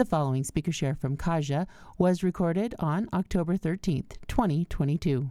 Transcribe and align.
The 0.00 0.06
following 0.06 0.44
speaker 0.44 0.72
share 0.72 0.94
from 0.94 1.18
Kaja 1.18 1.66
was 1.98 2.22
recorded 2.22 2.74
on 2.78 3.06
October 3.12 3.58
13th, 3.58 4.12
2022. 4.28 5.30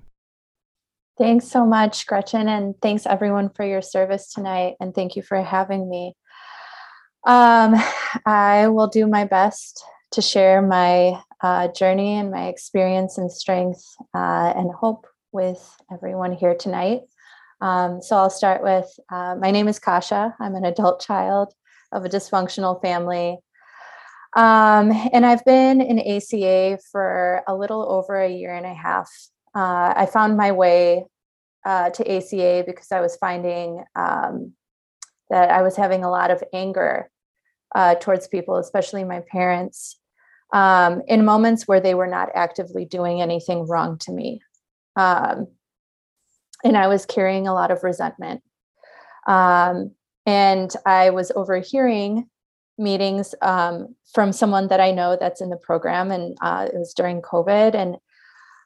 Thanks 1.17 1.47
so 1.47 1.65
much, 1.65 2.05
Gretchen, 2.05 2.47
and 2.47 2.75
thanks 2.79 3.07
everyone 3.07 3.49
for 3.49 3.65
your 3.65 3.81
service 3.81 4.31
tonight, 4.31 4.75
and 4.79 4.93
thank 4.93 5.15
you 5.15 5.23
for 5.23 5.41
having 5.41 5.89
me. 5.89 6.13
Um, 7.25 7.81
I 8.27 8.67
will 8.67 8.85
do 8.85 9.07
my 9.07 9.25
best 9.25 9.83
to 10.11 10.21
share 10.21 10.61
my 10.61 11.19
uh, 11.41 11.69
journey 11.69 12.17
and 12.17 12.29
my 12.29 12.45
experience 12.45 13.17
and 13.17 13.31
strength 13.31 13.83
uh, 14.13 14.53
and 14.55 14.71
hope 14.71 15.07
with 15.31 15.67
everyone 15.91 16.33
here 16.33 16.53
tonight. 16.53 17.01
Um, 17.59 18.03
so 18.03 18.17
I'll 18.17 18.29
start 18.29 18.61
with 18.61 18.87
uh, 19.11 19.33
my 19.33 19.49
name 19.49 19.67
is 19.67 19.79
Kasha. 19.79 20.35
I'm 20.39 20.53
an 20.53 20.65
adult 20.65 21.01
child 21.01 21.55
of 21.91 22.05
a 22.05 22.09
dysfunctional 22.09 22.79
family. 22.83 23.39
Um, 24.35 24.91
and 25.11 25.25
I've 25.25 25.43
been 25.45 25.81
in 25.81 25.99
ACA 25.99 26.77
for 26.91 27.43
a 27.47 27.55
little 27.55 27.91
over 27.91 28.19
a 28.19 28.29
year 28.29 28.53
and 28.53 28.65
a 28.65 28.73
half. 28.73 29.09
Uh, 29.55 29.93
I 29.95 30.05
found 30.05 30.37
my 30.37 30.51
way 30.51 31.05
uh, 31.65 31.89
to 31.89 32.17
ACA 32.17 32.63
because 32.65 32.91
I 32.91 33.01
was 33.01 33.17
finding 33.17 33.83
um, 33.95 34.53
that 35.29 35.49
I 35.49 35.61
was 35.61 35.75
having 35.75 36.03
a 36.03 36.11
lot 36.11 36.31
of 36.31 36.43
anger 36.53 37.09
uh, 37.75 37.95
towards 37.95 38.27
people, 38.27 38.57
especially 38.57 39.03
my 39.03 39.21
parents, 39.31 39.99
um, 40.53 41.01
in 41.07 41.25
moments 41.25 41.67
where 41.67 41.79
they 41.79 41.93
were 41.93 42.07
not 42.07 42.29
actively 42.35 42.85
doing 42.85 43.21
anything 43.21 43.67
wrong 43.67 43.97
to 43.99 44.11
me. 44.11 44.41
Um, 44.95 45.47
and 46.63 46.77
I 46.77 46.87
was 46.87 47.05
carrying 47.05 47.47
a 47.47 47.53
lot 47.53 47.71
of 47.71 47.83
resentment. 47.83 48.41
Um, 49.27 49.91
and 50.25 50.71
I 50.85 51.11
was 51.11 51.31
overhearing 51.35 52.29
meetings 52.79 53.35
um, 53.41 53.95
from 54.13 54.31
someone 54.31 54.67
that 54.69 54.79
I 54.79 54.91
know 54.91 55.17
that's 55.19 55.41
in 55.41 55.49
the 55.49 55.57
program, 55.57 56.11
and 56.11 56.37
uh, 56.41 56.67
it 56.73 56.77
was 56.77 56.93
during 56.93 57.21
COVID, 57.21 57.75
and 57.75 57.97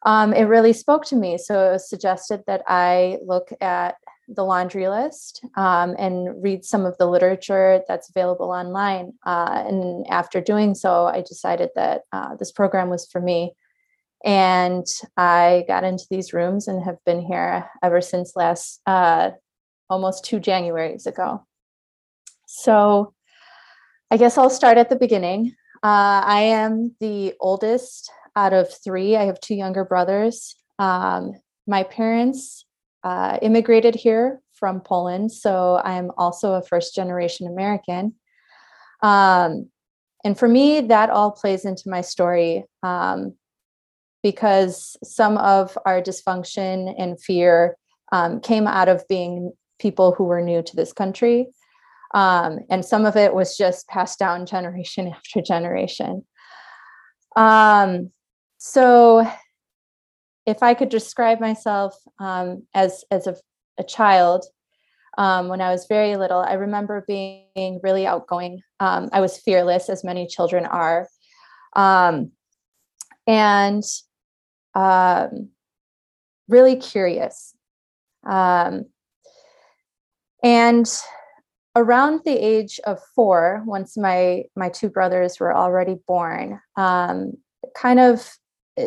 um, 0.06 0.34
it 0.34 0.44
really 0.44 0.74
spoke 0.74 1.06
to 1.08 1.16
me. 1.16 1.38
So 1.38 1.70
it 1.70 1.72
was 1.74 1.90
suggested 1.90 2.44
that 2.48 2.62
I 2.68 3.18
look 3.26 3.50
at 3.60 3.96
the 4.28 4.44
laundry 4.44 4.88
list 4.88 5.46
um, 5.56 5.96
and 5.98 6.42
read 6.42 6.64
some 6.64 6.86
of 6.86 6.98
the 6.98 7.06
literature 7.06 7.82
that's 7.88 8.10
available 8.10 8.52
online. 8.52 9.14
Uh, 9.26 9.64
and 9.68 10.06
after 10.10 10.40
doing 10.40 10.76
so, 10.76 11.06
I 11.06 11.22
decided 11.22 11.70
that 11.76 12.04
uh, 12.12 12.36
this 12.36 12.52
program 12.52 12.90
was 12.90 13.06
for 13.06 13.20
me. 13.20 13.54
And 14.24 14.86
I 15.18 15.66
got 15.68 15.84
into 15.84 16.06
these 16.10 16.32
rooms 16.32 16.70
and 16.70 16.82
have 16.84 17.04
been 17.06 17.22
here 17.22 17.70
ever 17.82 18.00
since 18.00 18.38
last 18.38 18.80
uh, 18.86 19.32
almost 19.90 20.24
two 20.24 20.40
Januaries 20.40 21.06
ago. 21.06 21.46
So 22.48 23.14
I 24.14 24.18
guess 24.18 24.38
I'll 24.38 24.52
start 24.52 24.78
at 24.78 24.90
the 24.90 24.96
beginning. 24.96 25.56
Uh, 25.82 26.22
I 26.24 26.42
am 26.42 26.96
the 27.00 27.34
oldest 27.40 28.12
out 28.36 28.54
of 28.54 28.72
three. 28.72 29.16
I 29.16 29.24
have 29.24 29.40
two 29.40 29.56
younger 29.56 29.84
brothers. 29.84 30.56
Um, 30.78 31.32
my 31.66 31.82
parents 31.82 32.64
uh, 33.04 33.40
immigrated 33.42 33.96
here 33.96 34.40
from 34.54 34.82
Poland, 34.82 35.32
so 35.32 35.82
I 35.84 35.94
am 35.94 36.12
also 36.16 36.54
a 36.54 36.62
first 36.62 36.94
generation 36.94 37.48
American. 37.48 38.14
Um, 39.02 39.72
and 40.24 40.38
for 40.38 40.48
me, 40.48 40.82
that 40.82 41.10
all 41.10 41.32
plays 41.32 41.66
into 41.66 41.90
my 41.90 42.02
story 42.02 42.66
um, 42.84 43.34
because 44.22 44.96
some 45.04 45.40
of 45.40 45.76
our 45.88 46.04
dysfunction 46.04 46.94
and 47.00 47.20
fear 47.20 47.78
um, 48.12 48.42
came 48.42 48.68
out 48.68 48.90
of 48.90 49.08
being 49.08 49.54
people 49.80 50.12
who 50.12 50.26
were 50.26 50.40
new 50.40 50.62
to 50.62 50.76
this 50.76 50.94
country. 50.94 51.48
Um, 52.14 52.60
and 52.70 52.86
some 52.86 53.06
of 53.06 53.16
it 53.16 53.34
was 53.34 53.58
just 53.58 53.88
passed 53.88 54.20
down 54.20 54.46
generation 54.56 55.08
after 55.08 55.42
generation. 55.42 56.26
Um, 57.36 58.12
so, 58.58 59.28
if 60.46 60.62
I 60.62 60.74
could 60.74 60.90
describe 60.90 61.40
myself 61.40 61.96
um, 62.20 62.64
as 62.74 63.04
as 63.12 63.28
a, 63.28 63.36
a 63.78 63.84
child, 63.84 64.46
um, 65.18 65.48
when 65.48 65.62
I 65.62 65.72
was 65.72 65.88
very 65.88 66.16
little, 66.16 66.40
I 66.40 66.54
remember 66.54 67.04
being 67.08 67.80
really 67.82 68.06
outgoing. 68.06 68.62
Um, 68.80 69.10
I 69.12 69.22
was 69.22 69.38
fearless, 69.38 69.90
as 69.90 70.04
many 70.04 70.28
children 70.28 70.66
are, 70.66 71.08
um, 71.76 72.32
and 73.26 73.84
really 76.48 76.76
curious. 76.76 77.56
and 80.44 80.88
around 81.76 82.22
the 82.26 82.38
age 82.38 82.80
of 82.86 83.00
four, 83.16 83.64
once 83.66 83.98
my 83.98 84.44
my 84.56 84.70
two 84.70 84.90
brothers 84.90 85.40
were 85.40 85.56
already 85.56 85.98
born, 86.08 86.60
um, 86.76 87.34
kind 87.76 88.00
of 88.00 88.30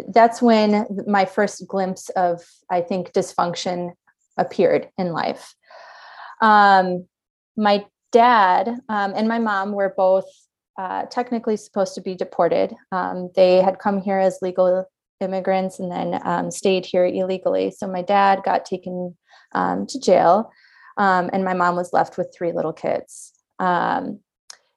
that's 0.08 0.42
when 0.42 0.86
my 1.06 1.24
first 1.24 1.66
glimpse 1.68 2.08
of 2.10 2.42
I 2.70 2.80
think 2.80 3.12
dysfunction 3.12 3.92
appeared 4.36 4.88
in 4.98 5.12
life. 5.12 5.54
Um, 6.40 7.06
my 7.56 7.86
dad 8.12 8.68
um, 8.88 9.12
and 9.16 9.28
my 9.28 9.38
mom 9.38 9.72
were 9.72 9.94
both 9.96 10.26
uh, 10.78 11.06
technically 11.06 11.56
supposed 11.56 11.94
to 11.94 12.00
be 12.00 12.14
deported. 12.14 12.74
Um, 12.92 13.30
they 13.34 13.62
had 13.62 13.78
come 13.78 14.00
here 14.00 14.18
as 14.18 14.38
legal 14.42 14.86
immigrants 15.20 15.78
and 15.78 15.90
then 15.90 16.20
um, 16.24 16.50
stayed 16.50 16.84
here 16.84 17.06
illegally. 17.06 17.70
So 17.70 17.86
my 17.86 18.02
dad 18.02 18.42
got 18.44 18.66
taken 18.66 19.16
um, 19.52 19.86
to 19.86 19.98
jail 19.98 20.50
um, 20.96 21.30
and 21.32 21.44
my 21.44 21.54
mom 21.54 21.76
was 21.76 21.92
left 21.92 22.16
with 22.16 22.34
three 22.36 22.52
little 22.52 22.72
kids. 22.72 23.32
Um, 23.58 24.20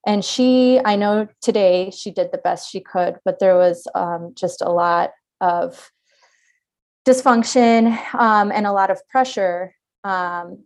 and 0.06 0.24
she, 0.24 0.80
I 0.84 0.96
know 0.96 1.28
today 1.42 1.92
she 1.92 2.12
did 2.12 2.32
the 2.32 2.38
best 2.38 2.72
she 2.72 2.80
could, 2.80 3.18
but 3.26 3.40
there 3.40 3.56
was 3.56 3.86
um, 3.96 4.34
just 4.36 4.62
a 4.62 4.70
lot 4.70 5.12
of 5.42 5.92
dysfunction 7.08 7.98
um, 8.16 8.52
and 8.52 8.66
a 8.66 8.72
lot 8.72 8.90
of 8.90 9.06
pressure 9.10 9.76
um, 10.04 10.64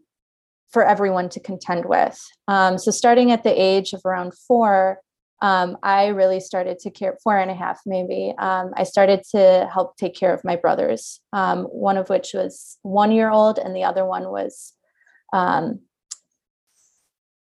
for 0.70 0.86
everyone 0.86 1.30
to 1.30 1.40
contend 1.40 1.86
with. 1.86 2.20
Um, 2.48 2.78
so, 2.78 2.92
starting 2.92 3.32
at 3.32 3.44
the 3.44 3.62
age 3.62 3.94
of 3.94 4.02
around 4.06 4.34
four, 4.48 5.00
I 5.42 6.08
really 6.16 6.40
started 6.40 6.80
to 6.80 6.90
care, 6.90 7.18
four 7.22 7.38
and 7.38 7.52
a 7.52 7.54
half 7.54 7.82
maybe. 7.86 8.34
I 8.38 8.84
started 8.84 9.24
to 9.32 9.70
help 9.74 9.98
take 9.98 10.16
care 10.16 10.34
of 10.34 10.46
my 10.46 10.56
brothers, 10.56 11.20
one 11.32 11.98
of 11.98 12.10
which 12.10 12.32
was 12.34 12.78
one 12.84 13.12
year 13.12 13.30
old, 13.30 13.58
and 13.58 13.76
the 13.76 13.84
other 13.84 14.06
one 14.06 14.32
was 14.32 14.74
um, 15.34 15.82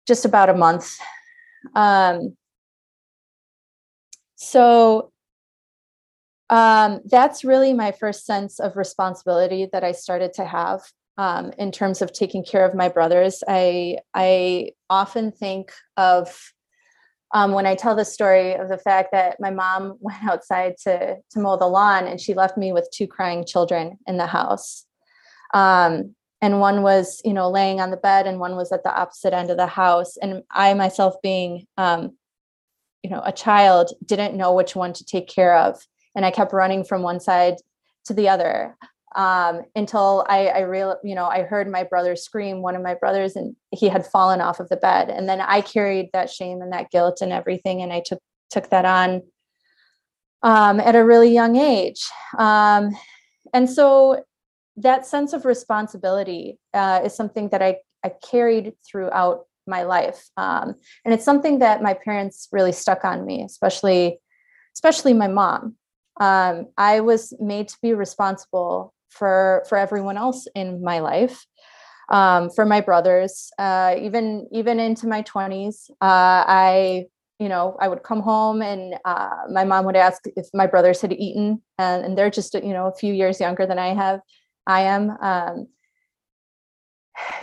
just 0.07 0.25
about 0.25 0.49
a 0.49 0.53
month. 0.53 0.97
Um, 1.75 2.35
so 4.35 5.11
um, 6.49 7.01
that's 7.05 7.43
really 7.43 7.73
my 7.73 7.91
first 7.91 8.25
sense 8.25 8.59
of 8.59 8.77
responsibility 8.77 9.67
that 9.71 9.83
I 9.83 9.91
started 9.91 10.33
to 10.33 10.45
have 10.45 10.81
um, 11.17 11.51
in 11.57 11.71
terms 11.71 12.01
of 12.01 12.13
taking 12.13 12.43
care 12.43 12.65
of 12.65 12.75
my 12.75 12.89
brothers. 12.89 13.43
I 13.47 13.99
I 14.13 14.71
often 14.89 15.31
think 15.31 15.73
of 15.97 16.53
um, 17.33 17.51
when 17.51 17.65
I 17.65 17.75
tell 17.75 17.95
the 17.95 18.05
story 18.05 18.53
of 18.53 18.69
the 18.69 18.77
fact 18.77 19.11
that 19.11 19.37
my 19.39 19.51
mom 19.51 19.97
went 19.99 20.23
outside 20.23 20.75
to 20.83 21.17
to 21.31 21.39
mow 21.39 21.57
the 21.57 21.67
lawn 21.67 22.07
and 22.07 22.19
she 22.19 22.33
left 22.33 22.57
me 22.57 22.71
with 22.71 22.89
two 22.93 23.07
crying 23.07 23.45
children 23.45 23.97
in 24.07 24.17
the 24.17 24.27
house. 24.27 24.85
Um, 25.53 26.15
and 26.41 26.59
one 26.59 26.81
was 26.81 27.21
you 27.25 27.33
know 27.33 27.49
laying 27.49 27.79
on 27.79 27.91
the 27.91 27.97
bed 27.97 28.27
and 28.27 28.39
one 28.39 28.55
was 28.55 28.71
at 28.71 28.83
the 28.83 28.95
opposite 28.95 29.33
end 29.33 29.49
of 29.49 29.57
the 29.57 29.67
house 29.67 30.17
and 30.17 30.43
i 30.51 30.73
myself 30.73 31.15
being 31.21 31.65
um, 31.77 32.15
you 33.03 33.09
know 33.09 33.21
a 33.25 33.31
child 33.31 33.91
didn't 34.05 34.35
know 34.35 34.53
which 34.53 34.75
one 34.75 34.93
to 34.93 35.05
take 35.05 35.27
care 35.27 35.57
of 35.57 35.79
and 36.15 36.25
i 36.25 36.31
kept 36.31 36.53
running 36.53 36.83
from 36.83 37.01
one 37.01 37.19
side 37.19 37.55
to 38.05 38.13
the 38.13 38.29
other 38.29 38.75
um, 39.15 39.63
until 39.75 40.25
I, 40.29 40.47
I 40.47 40.59
real 40.59 40.97
you 41.03 41.15
know 41.15 41.25
I 41.25 41.41
heard 41.41 41.69
my 41.69 41.83
brother 41.83 42.15
scream, 42.15 42.61
one 42.61 42.75
of 42.75 42.83
my 42.83 42.93
brothers, 42.93 43.35
and 43.35 43.55
he 43.71 43.89
had 43.89 44.05
fallen 44.05 44.41
off 44.41 44.59
of 44.59 44.69
the 44.69 44.77
bed. 44.77 45.09
And 45.09 45.27
then 45.27 45.41
I 45.41 45.61
carried 45.61 46.09
that 46.13 46.29
shame 46.29 46.61
and 46.61 46.71
that 46.71 46.91
guilt 46.91 47.19
and 47.21 47.31
everything, 47.31 47.81
and 47.81 47.91
I 47.91 48.01
took 48.05 48.19
took 48.51 48.69
that 48.69 48.85
on 48.85 49.23
um, 50.43 50.79
at 50.79 50.95
a 50.95 51.03
really 51.03 51.33
young 51.33 51.55
age. 51.55 52.05
Um, 52.37 52.95
and 53.53 53.69
so 53.69 54.23
that 54.77 55.05
sense 55.05 55.33
of 55.33 55.45
responsibility 55.45 56.59
uh, 56.73 57.01
is 57.03 57.15
something 57.15 57.49
that 57.49 57.61
I, 57.61 57.77
I 58.03 58.09
carried 58.09 58.73
throughout 58.85 59.45
my 59.67 59.83
life. 59.83 60.29
Um, 60.37 60.75
and 61.03 61.13
it's 61.13 61.25
something 61.25 61.59
that 61.59 61.81
my 61.81 61.93
parents 61.93 62.47
really 62.51 62.71
stuck 62.71 63.03
on 63.03 63.25
me, 63.25 63.43
especially 63.43 64.19
especially 64.73 65.13
my 65.13 65.27
mom. 65.27 65.75
Um, 66.21 66.67
I 66.77 66.99
was 66.99 67.33
made 67.39 67.67
to 67.69 67.77
be 67.81 67.93
responsible 67.93 68.93
for 69.09 69.65
for 69.67 69.77
everyone 69.77 70.17
else 70.17 70.47
in 70.55 70.83
my 70.83 70.99
life, 70.99 71.45
um, 72.09 72.49
for 72.49 72.65
my 72.65 72.81
brothers, 72.81 73.49
uh, 73.57 73.95
even 73.99 74.47
even 74.51 74.79
into 74.79 75.07
my 75.07 75.21
twenties. 75.21 75.89
Uh, 76.01 76.45
I 76.47 77.05
you 77.39 77.49
know 77.49 77.77
I 77.79 77.87
would 77.87 78.03
come 78.03 78.21
home 78.21 78.61
and 78.61 78.95
uh, 79.05 79.41
my 79.51 79.63
mom 79.63 79.85
would 79.85 79.95
ask 79.95 80.23
if 80.35 80.47
my 80.53 80.67
brothers 80.67 81.01
had 81.01 81.13
eaten, 81.13 81.61
and, 81.77 82.05
and 82.05 82.17
they're 82.17 82.31
just 82.31 82.53
you 82.53 82.73
know 82.73 82.87
a 82.87 82.95
few 82.95 83.13
years 83.13 83.39
younger 83.39 83.65
than 83.65 83.79
I 83.79 83.93
have. 83.93 84.21
I 84.67 84.81
am. 84.81 85.11
Um, 85.21 85.67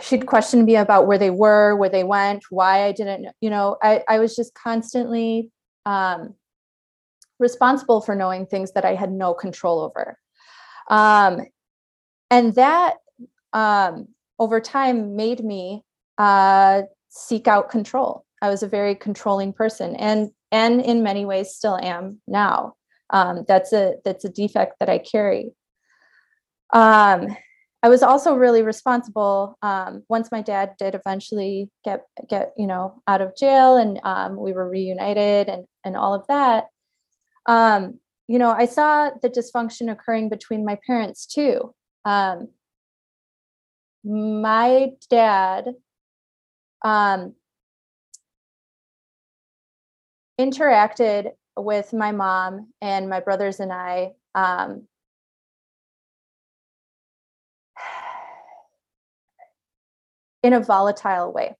she'd 0.01 0.25
question 0.25 0.63
me 0.63 0.75
about 0.77 1.07
where 1.07 1.17
they 1.17 1.31
were, 1.31 1.75
where 1.75 1.89
they 1.89 2.03
went, 2.03 2.45
why 2.49 2.85
I 2.85 2.91
didn't, 2.91 3.27
you 3.41 3.49
know, 3.49 3.77
I, 3.81 4.03
I 4.07 4.19
was 4.19 4.35
just 4.35 4.53
constantly 4.53 5.51
um, 5.85 6.35
responsible 7.39 8.01
for 8.01 8.15
knowing 8.15 8.45
things 8.45 8.71
that 8.73 8.85
I 8.85 8.95
had 8.95 9.11
no 9.11 9.33
control 9.33 9.81
over. 9.81 10.17
Um, 10.89 11.41
and 12.31 12.55
that 12.55 12.95
um, 13.53 14.07
over 14.39 14.59
time 14.59 15.15
made 15.15 15.43
me 15.43 15.83
uh, 16.17 16.83
seek 17.09 17.47
out 17.47 17.69
control. 17.69 18.25
I 18.41 18.49
was 18.49 18.63
a 18.63 18.67
very 18.67 18.95
controlling 18.95 19.53
person, 19.53 19.95
and 19.95 20.29
and 20.51 20.81
in 20.81 21.03
many 21.03 21.25
ways 21.25 21.55
still 21.55 21.77
am 21.77 22.21
now. 22.27 22.75
Um, 23.09 23.45
that's 23.47 23.73
a 23.73 23.95
that's 24.03 24.25
a 24.25 24.29
defect 24.29 24.75
that 24.79 24.89
I 24.89 24.99
carry. 24.99 25.51
Um, 26.73 27.35
I 27.83 27.89
was 27.89 28.01
also 28.01 28.35
really 28.35 28.63
responsible 28.63 29.57
um, 29.61 30.03
once 30.09 30.31
my 30.31 30.41
dad 30.41 30.71
did 30.79 30.95
eventually 30.95 31.69
get 31.83 32.05
get 32.27 32.53
you 32.57 32.65
know 32.65 33.01
out 33.07 33.21
of 33.21 33.35
jail 33.35 33.77
and 33.77 33.99
um, 34.03 34.37
we 34.37 34.53
were 34.53 34.67
reunited 34.67 35.49
and 35.49 35.65
and 35.83 35.95
all 35.95 36.15
of 36.15 36.25
that. 36.27 36.65
Um, 37.45 37.99
you 38.27 38.39
know, 38.39 38.49
I 38.49 38.65
saw 38.65 39.11
the 39.21 39.29
dysfunction 39.29 39.91
occurring 39.91 40.29
between 40.29 40.65
my 40.65 40.79
parents 40.87 41.27
too. 41.27 41.75
Um, 42.05 42.47
my 44.03 44.91
dad 45.09 45.75
um, 46.83 47.35
interacted 50.39 51.31
with 51.57 51.93
my 51.93 52.11
mom 52.11 52.71
and 52.81 53.09
my 53.09 53.19
brothers 53.19 53.59
and 53.59 53.71
I 53.71 54.13
in 60.45 60.53
a 60.53 60.59
volatile 60.59 61.33
way. 61.33 61.55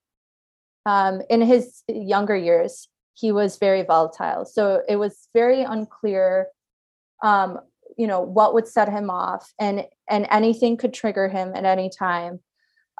Um, 0.86 1.22
in 1.28 1.42
his 1.42 1.82
younger 1.88 2.36
years, 2.36 2.88
he 3.16 3.32
was 3.32 3.58
very 3.58 3.82
volatile. 3.82 4.46
So 4.46 4.84
it 4.88 4.98
was 4.98 5.28
very 5.34 5.64
unclear, 5.64 6.50
um, 7.24 7.60
you 7.98 8.06
know, 8.06 8.22
what 8.22 8.54
would 8.54 8.68
set 8.68 8.90
him 8.90 9.10
off, 9.10 9.52
and 9.58 9.86
and 10.08 10.28
anything 10.30 10.78
could 10.78 10.94
trigger 10.94 11.28
him 11.28 11.54
at 11.56 11.66
any 11.66 11.90
time. 11.90 12.42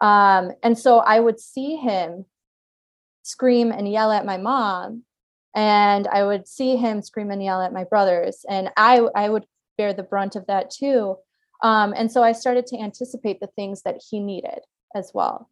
Um, 0.02 0.54
and 0.64 0.78
so 0.78 1.00
I 1.00 1.20
would 1.20 1.40
see 1.40 1.76
him 1.76 2.26
scream 3.22 3.72
and 3.72 3.92
yell 3.92 4.12
at 4.12 4.26
my 4.26 4.38
mom, 4.38 5.04
and 5.56 6.08
I 6.08 6.24
would 6.24 6.48
see 6.48 6.78
him 6.78 7.04
scream 7.04 7.30
and 7.30 7.44
yell 7.44 7.62
at 7.62 7.74
my 7.74 7.84
brothers, 7.84 8.44
and 8.50 8.72
I 8.76 9.02
I 9.14 9.30
would 9.30 9.46
bear 9.78 9.94
the 9.94 10.10
brunt 10.12 10.36
of 10.36 10.48
that 10.48 10.72
too. 10.72 11.18
Um, 11.62 11.94
and 11.96 12.12
so 12.12 12.24
I 12.24 12.32
started 12.32 12.66
to 12.68 12.80
anticipate 12.80 13.40
the 13.40 13.54
things 13.56 13.84
that 13.84 14.02
he 14.10 14.20
needed 14.20 14.62
as 14.96 15.12
well. 15.14 15.50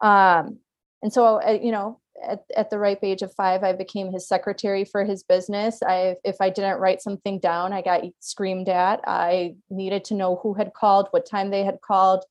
Um, 0.00 0.58
and 1.02 1.12
so, 1.12 1.40
uh, 1.40 1.58
you 1.62 1.72
know, 1.72 2.00
at, 2.26 2.44
at 2.56 2.70
the 2.70 2.78
ripe 2.78 3.00
age 3.02 3.22
of 3.22 3.34
five, 3.34 3.62
I 3.62 3.72
became 3.72 4.12
his 4.12 4.26
secretary 4.26 4.84
for 4.84 5.04
his 5.04 5.22
business. 5.22 5.82
I, 5.82 6.16
if 6.24 6.36
I 6.40 6.50
didn't 6.50 6.80
write 6.80 7.02
something 7.02 7.38
down, 7.38 7.72
I 7.72 7.82
got 7.82 8.02
screamed 8.20 8.68
at. 8.68 9.00
I 9.06 9.56
needed 9.70 10.04
to 10.04 10.14
know 10.14 10.40
who 10.42 10.54
had 10.54 10.72
called, 10.74 11.08
what 11.10 11.28
time 11.28 11.50
they 11.50 11.64
had 11.64 11.80
called. 11.80 12.24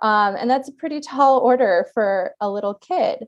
Um, 0.00 0.36
and 0.36 0.50
that's 0.50 0.68
a 0.68 0.72
pretty 0.72 1.00
tall 1.00 1.38
order 1.38 1.86
for 1.94 2.34
a 2.40 2.50
little 2.50 2.74
kid. 2.74 3.26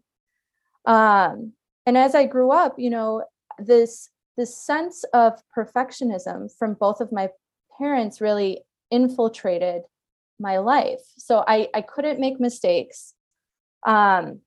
Um, 0.84 1.52
and 1.84 1.96
as 1.96 2.14
I 2.14 2.26
grew 2.26 2.50
up, 2.50 2.74
you 2.78 2.90
know, 2.90 3.24
this 3.58 4.10
this 4.36 4.56
sense 4.56 5.02
of 5.14 5.32
perfectionism 5.56 6.50
from 6.58 6.74
both 6.74 7.00
of 7.00 7.10
my 7.10 7.30
parents 7.78 8.20
really 8.20 8.60
infiltrated 8.90 9.82
my 10.38 10.58
life. 10.58 11.00
So 11.16 11.42
I, 11.46 11.68
I 11.72 11.80
couldn't 11.80 12.20
make 12.20 12.38
mistakes 12.38 13.14
um, 13.86 14.40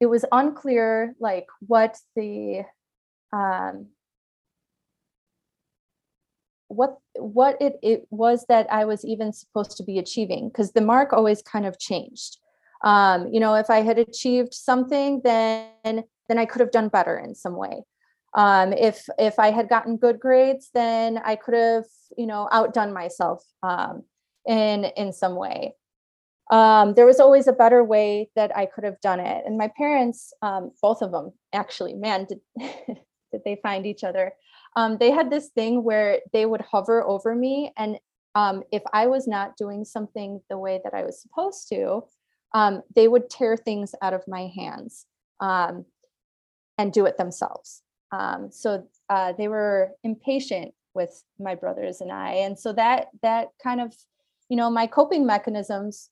it 0.00 0.06
was 0.06 0.24
unclear 0.32 1.14
like 1.20 1.46
what 1.66 1.98
the 2.16 2.64
um, 3.32 3.88
what 6.68 6.98
what 7.16 7.60
it, 7.60 7.78
it 7.82 8.06
was 8.10 8.46
that 8.48 8.66
I 8.72 8.86
was 8.86 9.04
even 9.04 9.32
supposed 9.32 9.76
to 9.76 9.84
be 9.84 9.98
achieving 9.98 10.48
because 10.48 10.72
the 10.72 10.80
mark 10.80 11.12
always 11.12 11.42
kind 11.42 11.66
of 11.66 11.78
changed. 11.78 12.38
Um, 12.82 13.28
you 13.30 13.40
know, 13.40 13.54
if 13.54 13.68
I 13.68 13.82
had 13.82 13.98
achieved 13.98 14.54
something, 14.54 15.20
then 15.22 16.04
then 16.28 16.38
I 16.38 16.46
could 16.46 16.60
have 16.60 16.72
done 16.72 16.88
better 16.88 17.18
in 17.18 17.34
some 17.34 17.56
way. 17.56 17.82
Um, 18.34 18.72
if 18.72 19.06
if 19.18 19.38
I 19.38 19.50
had 19.50 19.68
gotten 19.68 19.98
good 19.98 20.18
grades, 20.18 20.70
then 20.72 21.18
I 21.18 21.36
could 21.36 21.54
have 21.54 21.84
you 22.16 22.26
know 22.26 22.48
outdone 22.50 22.94
myself 22.94 23.44
um, 23.62 24.04
in 24.46 24.86
in 24.96 25.12
some 25.12 25.34
way 25.34 25.74
um, 26.50 26.94
there 26.94 27.06
was 27.06 27.20
always 27.20 27.46
a 27.46 27.52
better 27.52 27.84
way 27.84 28.28
that 28.34 28.54
I 28.56 28.66
could 28.66 28.84
have 28.84 29.00
done 29.00 29.20
it. 29.20 29.44
And 29.46 29.56
my 29.56 29.70
parents, 29.76 30.32
um, 30.42 30.72
both 30.82 31.00
of 31.00 31.12
them, 31.12 31.32
actually, 31.52 31.94
man, 31.94 32.26
did, 32.26 32.40
did 33.32 33.42
they 33.44 33.58
find 33.62 33.86
each 33.86 34.02
other? 34.02 34.32
Um, 34.74 34.98
they 34.98 35.12
had 35.12 35.30
this 35.30 35.48
thing 35.48 35.84
where 35.84 36.18
they 36.32 36.46
would 36.46 36.60
hover 36.60 37.04
over 37.04 37.34
me. 37.36 37.72
And 37.76 37.98
um, 38.34 38.64
if 38.72 38.82
I 38.92 39.06
was 39.06 39.28
not 39.28 39.56
doing 39.56 39.84
something 39.84 40.40
the 40.50 40.58
way 40.58 40.80
that 40.82 40.94
I 40.94 41.04
was 41.04 41.22
supposed 41.22 41.68
to, 41.68 42.02
um, 42.52 42.82
they 42.96 43.06
would 43.06 43.30
tear 43.30 43.56
things 43.56 43.94
out 44.02 44.12
of 44.12 44.26
my 44.26 44.50
hands 44.54 45.06
um, 45.38 45.84
and 46.78 46.92
do 46.92 47.06
it 47.06 47.16
themselves. 47.16 47.82
so 48.50 48.88
uh, 49.08 49.32
they 49.38 49.46
were 49.46 49.92
impatient 50.02 50.74
with 50.94 51.22
my 51.38 51.54
brothers 51.54 52.00
and 52.00 52.10
I. 52.10 52.32
And 52.32 52.58
so 52.58 52.72
that 52.72 53.08
that 53.22 53.48
kind 53.62 53.80
of, 53.80 53.94
you 54.48 54.56
know, 54.56 54.68
my 54.68 54.88
coping 54.88 55.24
mechanisms 55.24 56.10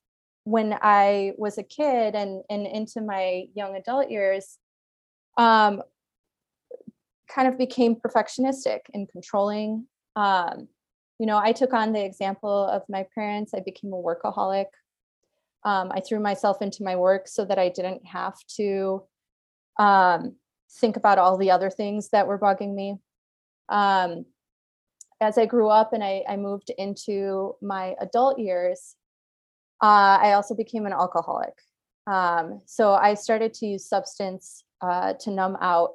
when 0.49 0.75
I 0.81 1.33
was 1.37 1.59
a 1.59 1.63
kid 1.63 2.15
and, 2.15 2.43
and 2.49 2.67
into 2.67 3.03
my 3.03 3.45
young 3.55 3.77
adult 3.77 4.09
years, 4.11 4.57
um, 5.37 5.83
kind 7.31 7.47
of 7.49 7.59
became 7.59 7.97
perfectionistic 7.97 8.81
and 8.95 9.07
controlling. 9.11 9.87
Um, 10.17 10.69
you 11.19 11.27
know, 11.27 11.37
I 11.37 11.53
took 11.53 11.75
on 11.75 11.93
the 11.93 12.03
example 12.03 12.65
of 12.67 12.83
my 12.89 13.05
parents. 13.15 13.53
I 13.53 13.61
became 13.61 13.93
a 13.93 13.97
workaholic. 13.97 14.69
Um, 15.65 15.93
I 15.95 16.01
threw 16.01 16.19
myself 16.19 16.63
into 16.63 16.83
my 16.83 16.97
work 16.97 17.29
so 17.29 17.45
that 17.45 17.59
I 17.59 17.69
didn't 17.69 18.07
have 18.07 18.39
to 18.57 19.03
um, 19.79 20.37
think 20.81 20.97
about 20.97 21.19
all 21.19 21.37
the 21.37 21.51
other 21.51 21.69
things 21.69 22.09
that 22.13 22.27
were 22.27 22.39
bugging 22.39 22.75
me. 22.75 22.97
Um, 23.69 24.25
as 25.21 25.37
I 25.37 25.45
grew 25.45 25.69
up 25.69 25.93
and 25.93 26.03
I, 26.03 26.25
I 26.27 26.37
moved 26.37 26.71
into 26.79 27.57
my 27.61 27.97
adult 28.01 28.39
years, 28.39 28.95
uh, 29.83 30.19
I 30.21 30.33
also 30.33 30.55
became 30.55 30.87
an 30.87 30.93
alcoholic. 30.93 31.55
Um, 32.07 32.63
so 32.67 32.95
I 32.95 33.15
started 33.15 33.53
to 33.55 33.67
use 33.67 33.89
substance 33.89 34.65
uh, 34.81 35.15
to 35.21 35.31
numb 35.31 35.57
out 35.61 35.95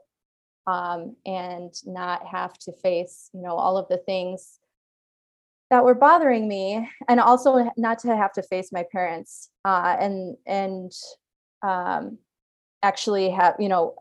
um, 0.67 1.15
and 1.25 1.73
not 1.85 2.25
have 2.27 2.57
to 2.59 2.71
face, 2.71 3.29
you 3.33 3.41
know, 3.41 3.55
all 3.55 3.77
of 3.77 3.87
the 3.89 3.97
things 3.97 4.59
that 5.69 5.83
were 5.83 5.95
bothering 5.95 6.47
me, 6.47 6.87
and 7.07 7.19
also 7.19 7.69
not 7.77 7.99
to 7.99 8.15
have 8.15 8.31
to 8.33 8.43
face 8.43 8.71
my 8.71 8.85
parents 8.91 9.49
uh, 9.65 9.95
and 9.99 10.37
and 10.45 10.91
um, 11.63 12.19
actually 12.83 13.29
have, 13.31 13.55
you 13.59 13.69
know, 13.69 13.95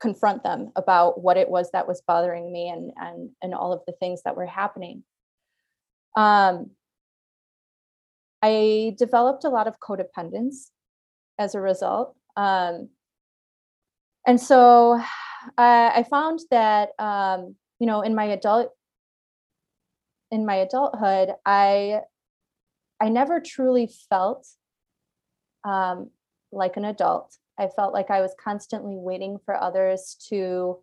confront 0.00 0.42
them 0.42 0.72
about 0.76 1.20
what 1.22 1.36
it 1.36 1.48
was 1.48 1.70
that 1.72 1.86
was 1.86 2.00
bothering 2.06 2.50
me 2.50 2.70
and 2.70 2.92
and 2.96 3.30
and 3.42 3.54
all 3.54 3.72
of 3.72 3.82
the 3.86 3.92
things 3.92 4.22
that 4.24 4.36
were 4.36 4.46
happening. 4.46 5.04
Um, 6.16 6.70
I 8.42 8.94
developed 8.98 9.44
a 9.44 9.48
lot 9.48 9.66
of 9.66 9.78
codependence 9.80 10.70
as 11.38 11.54
a 11.54 11.60
result. 11.60 12.16
Um, 12.36 12.88
and 14.26 14.40
so 14.40 15.00
I, 15.56 15.92
I 15.96 16.02
found 16.04 16.40
that, 16.50 16.90
um, 16.98 17.56
you 17.78 17.86
know, 17.86 18.02
in 18.02 18.14
my 18.14 18.24
adult, 18.24 18.72
in 20.30 20.46
my 20.46 20.56
adulthood, 20.56 21.30
I, 21.44 22.00
I 23.00 23.08
never 23.08 23.40
truly 23.40 23.90
felt 24.08 24.46
um, 25.64 26.10
like 26.52 26.76
an 26.76 26.84
adult. 26.84 27.36
I 27.58 27.68
felt 27.68 27.92
like 27.92 28.10
I 28.10 28.20
was 28.20 28.34
constantly 28.42 28.96
waiting 28.96 29.38
for 29.44 29.54
others 29.54 30.16
to 30.28 30.78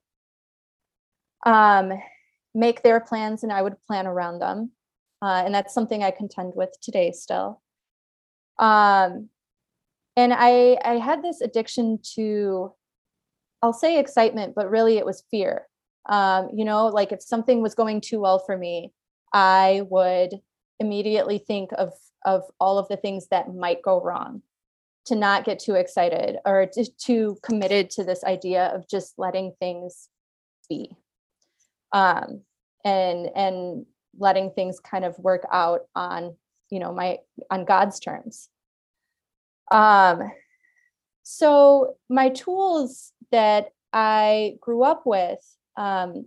um, 1.46 1.94
make 2.54 2.84
their 2.84 3.00
plans 3.00 3.44
and 3.44 3.52
I 3.52 3.62
would 3.62 3.82
plan 3.88 4.08
around 4.08 4.40
them. 4.40 4.72
Uh, 5.22 5.44
and 5.46 5.54
that's 5.54 5.74
something 5.74 6.04
I 6.04 6.12
contend 6.12 6.54
with 6.56 6.70
today 6.82 7.12
still. 7.12 7.62
Um, 8.60 9.30
and 10.16 10.34
I, 10.34 10.78
I 10.84 10.98
had 10.98 11.24
this 11.24 11.42
addiction 11.42 12.00
to, 12.16 12.74
I'll 13.62 13.74
say 13.74 14.00
excitement, 14.00 14.54
but 14.56 14.70
really 14.70 14.98
it 14.98 15.06
was 15.06 15.24
fear. 15.30 15.68
Um, 16.08 16.50
you 16.54 16.66
know, 16.66 16.88
like 16.88 17.12
if 17.12 17.22
something 17.22 17.62
was 17.62 17.76
going 17.76 18.02
too 18.02 18.20
well 18.20 18.40
for 18.40 18.58
me, 18.58 18.94
I 19.34 19.82
would 19.90 20.40
immediately 20.80 21.38
think 21.38 21.72
of 21.78 21.94
of 22.26 22.44
all 22.60 22.78
of 22.78 22.88
the 22.90 22.98
things 22.98 23.28
that 23.30 23.54
might 23.54 23.82
go 23.82 24.02
wrong 24.02 24.42
to 25.06 25.16
not 25.16 25.46
get 25.46 25.60
too 25.60 25.76
excited 25.76 26.38
or 26.46 26.66
to, 26.74 26.86
too 26.98 27.38
committed 27.42 27.90
to 27.90 28.04
this 28.04 28.24
idea 28.24 28.66
of 28.68 28.88
just 28.90 29.14
letting 29.18 29.54
things 29.60 30.10
be 30.68 30.98
um, 31.94 32.42
and 32.84 33.30
and 33.36 33.86
letting 34.18 34.52
things 34.52 34.80
kind 34.80 35.06
of 35.06 35.18
work 35.20 35.46
out 35.52 35.82
on 35.96 36.36
you 36.70 36.80
know 36.80 36.94
my 36.94 37.20
on 37.50 37.66
god's 37.66 38.00
terms. 38.00 38.50
Um 39.72 40.32
so 41.24 41.96
my 42.10 42.30
tools 42.30 43.12
that 43.32 43.70
i 43.94 44.56
grew 44.62 44.84
up 44.84 45.04
with 45.06 45.40
um, 45.78 46.26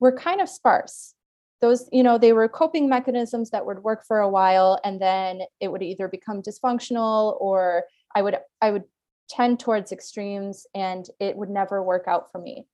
were 0.00 0.16
kind 0.16 0.40
of 0.40 0.48
sparse. 0.48 1.14
Those 1.60 1.88
you 1.92 2.02
know 2.02 2.18
they 2.18 2.32
were 2.32 2.48
coping 2.48 2.88
mechanisms 2.88 3.50
that 3.50 3.66
would 3.66 3.82
work 3.82 4.04
for 4.06 4.20
a 4.20 4.28
while 4.28 4.78
and 4.84 5.00
then 5.00 5.40
it 5.60 5.72
would 5.72 5.82
either 5.82 6.06
become 6.06 6.40
dysfunctional 6.40 7.40
or 7.40 7.84
i 8.14 8.22
would 8.22 8.36
i 8.62 8.70
would 8.70 8.84
tend 9.28 9.58
towards 9.58 9.90
extremes 9.90 10.66
and 10.74 11.06
it 11.18 11.36
would 11.36 11.50
never 11.50 11.82
work 11.82 12.04
out 12.06 12.30
for 12.30 12.40
me. 12.40 12.66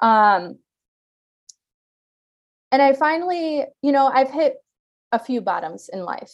Um 0.00 0.58
and 2.72 2.82
i 2.82 2.92
finally 2.92 3.64
you 3.82 3.92
know 3.92 4.06
i've 4.06 4.30
hit 4.30 4.56
a 5.12 5.18
few 5.18 5.40
bottoms 5.40 5.90
in 5.92 6.04
life 6.04 6.32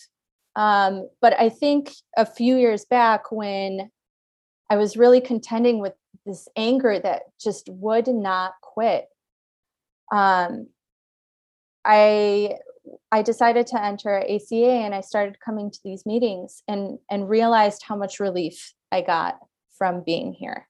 um 0.56 1.08
but 1.20 1.38
i 1.40 1.48
think 1.48 1.92
a 2.16 2.26
few 2.26 2.56
years 2.56 2.84
back 2.84 3.32
when 3.32 3.90
i 4.70 4.76
was 4.76 4.96
really 4.96 5.20
contending 5.20 5.78
with 5.78 5.94
this 6.24 6.48
anger 6.56 6.98
that 6.98 7.22
just 7.40 7.68
would 7.68 8.08
not 8.08 8.52
quit 8.62 9.06
um 10.12 10.66
I 11.86 12.56
I 13.12 13.22
decided 13.22 13.66
to 13.68 13.82
enter 13.82 14.18
ACA 14.18 14.54
and 14.54 14.94
I 14.94 15.00
started 15.00 15.40
coming 15.40 15.70
to 15.70 15.78
these 15.84 16.04
meetings 16.04 16.62
and 16.68 16.98
and 17.10 17.28
realized 17.28 17.82
how 17.82 17.96
much 17.96 18.20
relief 18.20 18.74
I 18.92 19.00
got 19.00 19.38
from 19.78 20.02
being 20.04 20.34
here. 20.34 20.68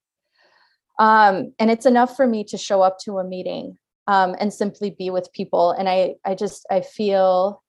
Um, 0.99 1.53
and 1.59 1.71
it's 1.71 1.87
enough 1.87 2.17
for 2.17 2.27
me 2.27 2.45
to 2.45 2.59
show 2.59 2.83
up 2.83 2.99
to 3.01 3.19
a 3.19 3.25
meeting 3.25 3.79
um, 4.07 4.35
and 4.39 4.53
simply 4.53 4.91
be 4.91 5.11
with 5.11 5.33
people. 5.33 5.73
And 5.73 5.89
I 5.89 6.17
I 6.25 6.35
just 6.35 6.67
I 6.71 6.81
feel 6.81 7.63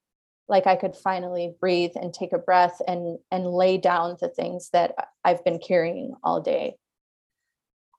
like 0.49 0.65
I 0.65 0.75
could 0.75 0.95
finally 0.95 1.55
breathe 1.59 1.91
and 1.95 2.13
take 2.13 2.33
a 2.33 2.37
breath 2.37 2.81
and 2.87 3.19
and 3.31 3.47
lay 3.47 3.77
down 3.77 4.17
the 4.19 4.29
things 4.29 4.69
that 4.71 4.95
I've 5.23 5.43
been 5.43 5.59
carrying 5.59 6.15
all 6.23 6.41
day. 6.41 6.77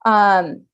Um, 0.05 0.67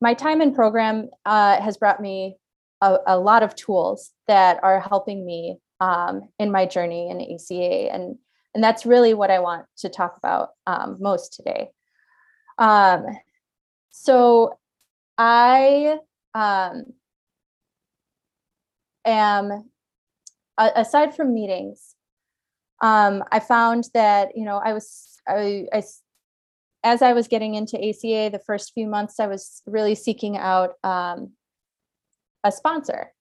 my 0.00 0.14
time 0.14 0.40
in 0.40 0.54
program 0.54 1.10
uh, 1.26 1.60
has 1.60 1.76
brought 1.76 2.00
me 2.00 2.36
a, 2.80 2.98
a 3.06 3.18
lot 3.18 3.42
of 3.42 3.54
tools 3.54 4.12
that 4.26 4.62
are 4.62 4.80
helping 4.80 5.24
me 5.24 5.58
um, 5.80 6.28
in 6.38 6.50
my 6.50 6.66
journey 6.66 7.10
in 7.10 7.20
ACA. 7.20 7.92
And, 7.92 8.16
and 8.54 8.64
that's 8.64 8.86
really 8.86 9.14
what 9.14 9.30
I 9.30 9.40
want 9.40 9.66
to 9.78 9.88
talk 9.88 10.16
about 10.16 10.50
um, 10.66 10.96
most 11.00 11.34
today. 11.34 11.68
Um, 12.58 13.06
so 13.90 14.58
I 15.22 15.98
um, 16.34 16.94
am, 19.04 19.70
aside 20.56 21.14
from 21.14 21.34
meetings, 21.34 21.94
um, 22.80 23.22
I 23.30 23.40
found 23.40 23.90
that, 23.92 24.30
you 24.34 24.46
know, 24.46 24.56
I 24.56 24.72
was, 24.72 25.18
I, 25.28 25.66
I 25.74 25.82
as 26.82 27.02
I 27.02 27.12
was 27.12 27.28
getting 27.28 27.54
into 27.54 27.76
ACA, 27.76 28.30
the 28.30 28.40
first 28.46 28.72
few 28.72 28.86
months, 28.86 29.20
I 29.20 29.26
was 29.26 29.60
really 29.66 29.94
seeking 29.94 30.38
out 30.38 30.76
um, 30.82 31.32
a 32.42 32.50
sponsor. 32.50 33.12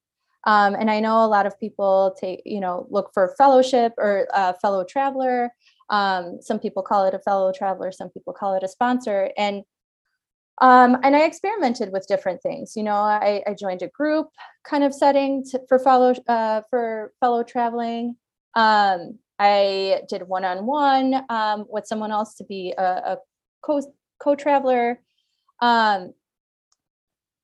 Um, 0.48 0.76
and 0.76 0.90
I 0.90 1.02
know 1.02 1.26
a 1.26 1.28
lot 1.28 1.46
of 1.46 1.60
people 1.60 2.16
take, 2.18 2.42
you 2.46 2.62
know, 2.62 2.88
look 2.90 3.12
for 3.14 3.36
fellowship 3.38 3.92
or 3.98 4.26
a 4.34 4.54
fellow 4.54 4.86
traveler. 4.86 5.52
Um, 5.90 6.38
some 6.40 6.60
people 6.60 6.82
call 6.82 7.04
it 7.08 7.14
a 7.14 7.20
fellow 7.20 7.52
traveler, 7.52 7.92
some 7.92 8.08
people 8.10 8.32
call 8.32 8.54
it 8.54 8.64
a 8.64 8.70
sponsor. 8.70 9.32
And 9.38 9.64
um, 10.62 10.98
and 11.04 11.16
I 11.16 11.24
experimented 11.24 11.92
with 11.92 12.08
different 12.08 12.42
things. 12.42 12.74
You 12.76 12.84
know, 12.84 12.96
I, 12.96 13.42
I 13.48 13.54
joined 13.54 13.82
a 13.82 13.88
group 13.88 14.28
kind 14.64 14.84
of 14.84 14.94
setting 14.94 15.44
to, 15.52 15.62
for 15.68 15.80
fellow 15.80 16.14
uh, 16.28 16.62
for 16.70 17.14
fellow 17.20 17.44
traveling. 17.44 18.16
Um, 18.56 19.20
I 19.40 20.02
did 20.10 20.24
one 20.24 20.44
on 20.44 20.66
one 20.66 21.24
with 21.70 21.88
someone 21.88 22.12
else 22.12 22.36
to 22.36 22.44
be 22.44 22.74
a, 22.78 22.84
a 22.84 23.18
co 23.62 23.82
co 24.22 24.36
traveler. 24.36 25.02
Um, 25.62 26.14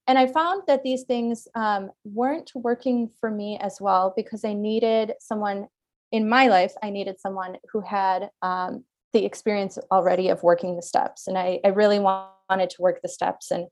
and 0.07 0.19
I 0.19 0.27
found 0.27 0.63
that 0.67 0.83
these 0.83 1.03
things 1.03 1.47
um, 1.55 1.89
weren't 2.03 2.51
working 2.53 3.09
for 3.19 3.31
me 3.31 3.57
as 3.59 3.81
well 3.81 4.13
because 4.15 4.45
I 4.45 4.53
needed 4.53 5.13
someone 5.19 5.67
in 6.11 6.29
my 6.29 6.47
life. 6.47 6.73
I 6.83 6.91
needed 6.91 7.19
someone 7.19 7.57
who 7.71 7.81
had 7.81 8.29
um, 8.41 8.83
the 9.13 9.25
experience 9.25 9.79
already 9.91 10.29
of 10.29 10.43
working 10.43 10.75
the 10.75 10.83
steps, 10.83 11.27
and 11.27 11.37
I, 11.37 11.59
I 11.63 11.69
really 11.69 11.99
wanted 12.49 12.69
to 12.71 12.81
work 12.81 13.01
the 13.01 13.09
steps. 13.09 13.51
And 13.51 13.67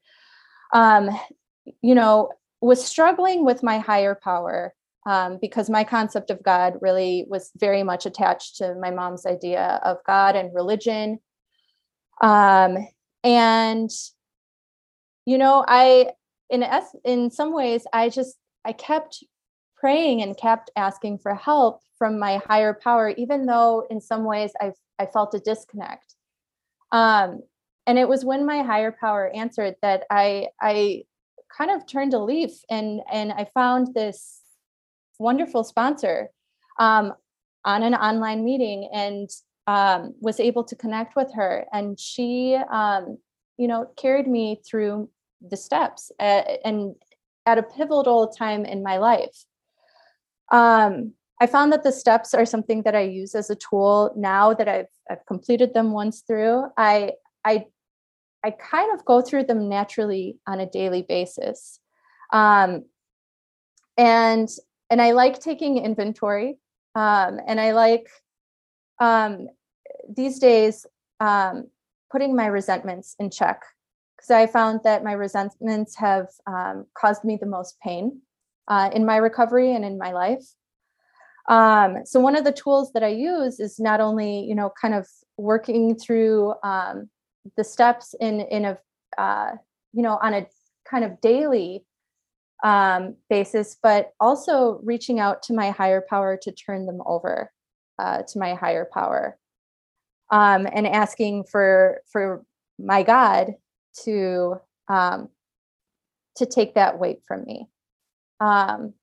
um, 0.73 1.09
you 1.81 1.95
know, 1.95 2.29
was 2.61 2.83
struggling 2.83 3.45
with 3.45 3.63
my 3.63 3.77
higher 3.77 4.15
power 4.15 4.73
um, 5.05 5.37
because 5.41 5.69
my 5.69 5.83
concept 5.83 6.29
of 6.29 6.41
God 6.43 6.75
really 6.81 7.25
was 7.29 7.51
very 7.57 7.83
much 7.83 8.05
attached 8.05 8.57
to 8.57 8.75
my 8.75 8.89
mom's 8.89 9.25
idea 9.25 9.79
of 9.83 9.97
God 10.05 10.35
and 10.35 10.53
religion. 10.53 11.19
Um, 12.21 12.77
and 13.23 13.89
you 15.25 15.37
know, 15.37 15.63
I 15.67 16.11
in 16.53 16.63
in 17.03 17.31
some 17.31 17.51
ways 17.53 17.85
i 17.91 18.07
just 18.07 18.37
i 18.63 18.71
kept 18.71 19.23
praying 19.75 20.21
and 20.21 20.37
kept 20.37 20.69
asking 20.75 21.17
for 21.17 21.33
help 21.33 21.81
from 21.97 22.19
my 22.19 22.39
higher 22.47 22.73
power 22.73 23.09
even 23.17 23.45
though 23.45 23.85
in 23.89 23.99
some 23.99 24.23
ways 24.23 24.51
i 24.61 24.71
i 24.99 25.05
felt 25.05 25.33
a 25.33 25.39
disconnect 25.39 26.15
um 26.91 27.41
and 27.85 27.97
it 27.97 28.07
was 28.07 28.25
when 28.25 28.45
my 28.45 28.61
higher 28.61 28.95
power 28.99 29.29
answered 29.33 29.75
that 29.81 30.03
i 30.09 30.47
i 30.61 31.03
kind 31.55 31.71
of 31.71 31.85
turned 31.85 32.13
a 32.13 32.19
leaf 32.19 32.51
and 32.69 33.01
and 33.11 33.31
i 33.31 33.45
found 33.53 33.93
this 33.93 34.41
wonderful 35.19 35.63
sponsor 35.63 36.29
um 36.79 37.13
on 37.65 37.83
an 37.83 37.95
online 37.95 38.43
meeting 38.43 38.89
and 38.93 39.29
um, 39.65 40.13
was 40.19 40.41
able 40.41 40.65
to 40.65 40.75
connect 40.75 41.15
with 41.15 41.31
her 41.33 41.65
and 41.71 41.97
she 41.97 42.57
um, 42.69 43.17
you 43.57 43.67
know 43.67 43.89
carried 43.95 44.27
me 44.27 44.59
through 44.67 45.09
the 45.41 45.57
steps 45.57 46.11
at, 46.19 46.59
and 46.65 46.95
at 47.45 47.57
a 47.57 47.63
pivotal 47.63 48.27
time 48.27 48.65
in 48.65 48.83
my 48.83 48.97
life. 48.97 49.45
Um, 50.51 51.13
I 51.41 51.47
found 51.47 51.73
that 51.73 51.83
the 51.83 51.91
steps 51.91 52.33
are 52.33 52.45
something 52.45 52.83
that 52.83 52.95
I 52.95 53.01
use 53.01 53.35
as 53.35 53.49
a 53.49 53.55
tool 53.55 54.13
now 54.15 54.53
that 54.53 54.67
I've, 54.67 54.87
I've 55.09 55.25
completed 55.25 55.73
them 55.73 55.91
once 55.91 56.21
through. 56.21 56.65
I 56.77 57.13
I 57.43 57.65
I 58.43 58.51
kind 58.51 58.93
of 58.93 59.05
go 59.05 59.21
through 59.21 59.45
them 59.45 59.69
naturally 59.69 60.37
on 60.47 60.59
a 60.59 60.65
daily 60.69 61.03
basis, 61.03 61.79
um, 62.31 62.85
and 63.97 64.49
and 64.89 65.01
I 65.01 65.11
like 65.11 65.39
taking 65.39 65.77
inventory, 65.77 66.57
um, 66.95 67.39
and 67.47 67.59
I 67.59 67.71
like 67.71 68.07
um, 68.99 69.47
these 70.07 70.39
days 70.39 70.85
um, 71.19 71.67
putting 72.11 72.35
my 72.35 72.47
resentments 72.47 73.15
in 73.19 73.29
check 73.29 73.61
because 74.15 74.31
I 74.31 74.47
found 74.47 74.81
that 74.83 75.03
my 75.03 75.13
resentments 75.13 75.95
have 75.97 76.27
um, 76.47 76.85
caused 76.97 77.23
me 77.23 77.37
the 77.37 77.45
most 77.45 77.79
pain 77.81 78.21
uh, 78.67 78.89
in 78.93 79.05
my 79.05 79.17
recovery 79.17 79.75
and 79.75 79.83
in 79.83 79.97
my 79.97 80.11
life. 80.11 80.45
Um, 81.49 82.05
so 82.05 82.19
one 82.19 82.35
of 82.37 82.45
the 82.45 82.53
tools 82.53 82.93
that 82.93 83.03
I 83.03 83.09
use 83.09 83.59
is 83.59 83.79
not 83.79 83.99
only, 83.99 84.41
you 84.41 84.55
know, 84.55 84.71
kind 84.79 84.93
of 84.93 85.07
working 85.37 85.95
through 85.95 86.53
um, 86.63 87.09
the 87.57 87.63
steps 87.63 88.15
in 88.19 88.41
in 88.41 88.65
a, 88.65 88.77
uh, 89.17 89.51
you 89.93 90.01
know, 90.01 90.17
on 90.21 90.33
a 90.33 90.47
kind 90.89 91.03
of 91.03 91.19
daily 91.21 91.85
um, 92.63 93.15
basis, 93.29 93.77
but 93.81 94.13
also 94.19 94.79
reaching 94.83 95.19
out 95.19 95.43
to 95.43 95.53
my 95.53 95.71
higher 95.71 96.03
power 96.09 96.37
to 96.41 96.51
turn 96.51 96.85
them 96.85 97.01
over 97.05 97.51
uh, 97.99 98.23
to 98.27 98.39
my 98.39 98.53
higher 98.53 98.87
power 98.91 99.37
um, 100.31 100.67
and 100.71 100.87
asking 100.87 101.43
for 101.43 102.01
for 102.11 102.43
my 102.79 103.03
God 103.03 103.53
to 104.03 104.55
um, 104.87 105.29
to 106.37 106.45
take 106.45 106.75
that 106.75 106.99
weight 106.99 107.19
from 107.27 107.43
me. 107.45 107.67
Um, 108.39 108.93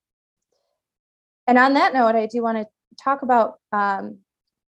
and 1.46 1.58
on 1.58 1.74
that 1.74 1.94
note, 1.94 2.16
I 2.16 2.26
do 2.26 2.42
want 2.42 2.58
to 2.58 2.66
talk 3.02 3.22
about 3.22 3.58
um, 3.72 4.18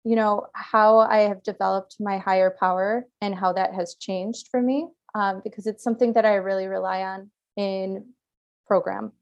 you 0.04 0.16
know 0.16 0.46
how 0.54 0.98
I 0.98 1.20
have 1.20 1.42
developed 1.42 1.96
my 2.00 2.18
higher 2.18 2.54
power 2.58 3.04
and 3.20 3.34
how 3.34 3.52
that 3.52 3.74
has 3.74 3.96
changed 3.96 4.48
for 4.50 4.62
me 4.62 4.88
um, 5.14 5.40
because 5.44 5.66
it's 5.66 5.84
something 5.84 6.12
that 6.14 6.24
I 6.24 6.34
really 6.34 6.66
rely 6.66 7.02
on 7.02 7.30
in 7.56 8.06
program. 8.66 9.12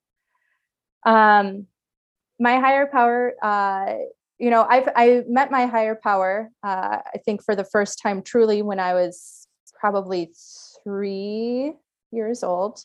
Um, 1.05 1.67
my 2.39 2.59
higher 2.59 2.87
power, 2.87 3.35
uh, 3.43 3.95
you 4.39 4.51
know, 4.51 4.67
I've 4.69 4.89
I 4.95 5.23
met 5.29 5.51
my 5.51 5.67
higher 5.67 5.95
power. 5.95 6.51
Uh, 6.63 6.99
I 7.15 7.19
think 7.25 7.43
for 7.43 7.57
the 7.57 7.65
first 7.65 8.01
time 8.03 8.23
truly 8.23 8.63
when 8.63 8.79
I 8.79 8.95
was 8.95 9.49
probably 9.79 10.33
three 10.85 11.73
years 12.13 12.43
old. 12.43 12.81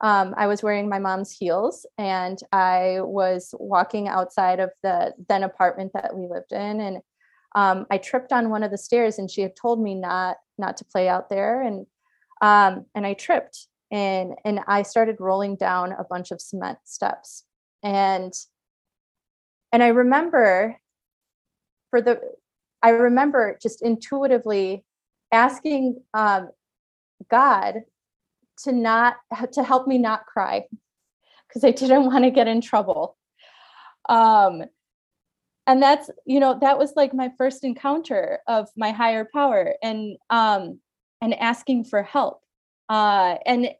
Um, 0.00 0.34
I 0.36 0.48
was 0.48 0.64
wearing 0.64 0.88
my 0.88 0.98
mom's 0.98 1.30
heels 1.30 1.86
and 1.96 2.36
I 2.50 2.98
was 3.02 3.54
walking 3.58 4.08
outside 4.08 4.58
of 4.58 4.70
the 4.82 5.14
then 5.28 5.44
apartment 5.44 5.92
that 5.94 6.16
we 6.16 6.26
lived 6.26 6.52
in. 6.52 6.80
And 6.80 6.98
um, 7.54 7.86
I 7.90 7.98
tripped 7.98 8.32
on 8.32 8.50
one 8.50 8.62
of 8.62 8.70
the 8.70 8.78
stairs 8.78 9.18
and 9.18 9.30
she 9.30 9.42
had 9.42 9.56
told 9.56 9.80
me 9.80 9.94
not 9.94 10.36
not 10.58 10.76
to 10.78 10.84
play 10.84 11.08
out 11.08 11.28
there. 11.28 11.62
And 11.62 11.86
um, 12.40 12.86
and 12.94 13.06
I 13.06 13.14
tripped 13.14 13.68
and 13.90 14.34
and 14.44 14.60
I 14.66 14.82
started 14.82 15.16
rolling 15.20 15.56
down 15.56 15.92
a 15.92 16.04
bunch 16.04 16.30
of 16.30 16.40
cement 16.40 16.78
steps. 16.84 17.44
And 17.82 18.32
and 19.72 19.82
I 19.82 19.88
remember 19.88 20.78
for 21.90 22.00
the 22.00 22.20
I 22.82 22.90
remember 22.90 23.58
just 23.62 23.82
intuitively 23.82 24.84
asking 25.30 26.02
um, 26.14 26.50
God 27.30 27.82
to 28.64 28.72
not 28.72 29.16
to 29.52 29.62
help 29.62 29.86
me 29.86 29.98
not 29.98 30.26
cry 30.26 30.64
because 31.48 31.64
I 31.64 31.70
didn't 31.70 32.06
want 32.06 32.24
to 32.24 32.30
get 32.30 32.48
in 32.48 32.60
trouble. 32.60 33.16
Um, 34.08 34.64
and 35.66 35.82
that's 35.82 36.10
you 36.26 36.40
know 36.40 36.58
that 36.60 36.78
was 36.78 36.92
like 36.96 37.14
my 37.14 37.30
first 37.38 37.64
encounter 37.64 38.40
of 38.48 38.68
my 38.76 38.90
higher 38.90 39.28
power 39.32 39.74
and 39.82 40.16
um 40.30 40.80
and 41.22 41.32
asking 41.34 41.84
for 41.84 42.02
help. 42.02 42.42
Uh, 42.90 43.36
and 43.46 43.70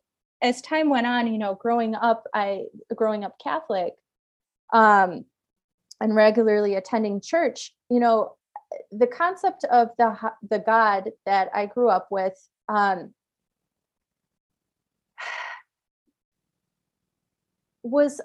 as 0.41 0.62
time 0.62 0.89
went 0.89 1.07
on, 1.07 1.27
you 1.27 1.39
know, 1.39 1.55
growing 1.57 1.95
up, 1.95 2.25
I 2.33 2.62
growing 2.95 3.25
up 3.25 3.35
Catholic, 3.43 3.95
um, 4.73 5.27
and 6.01 6.15
regularly 6.15 6.77
attending 6.77 7.21
church, 7.21 7.75
you 7.91 8.01
know, 8.01 8.37
the 8.93 9.07
concept 9.07 9.65
of 9.65 9.89
the 9.99 10.17
the 10.49 10.61
God 10.61 11.11
that 11.27 11.51
I 11.55 11.67
grew 11.67 11.91
up 11.91 12.09
with 12.11 12.35
um, 12.69 13.12
was 17.83 18.21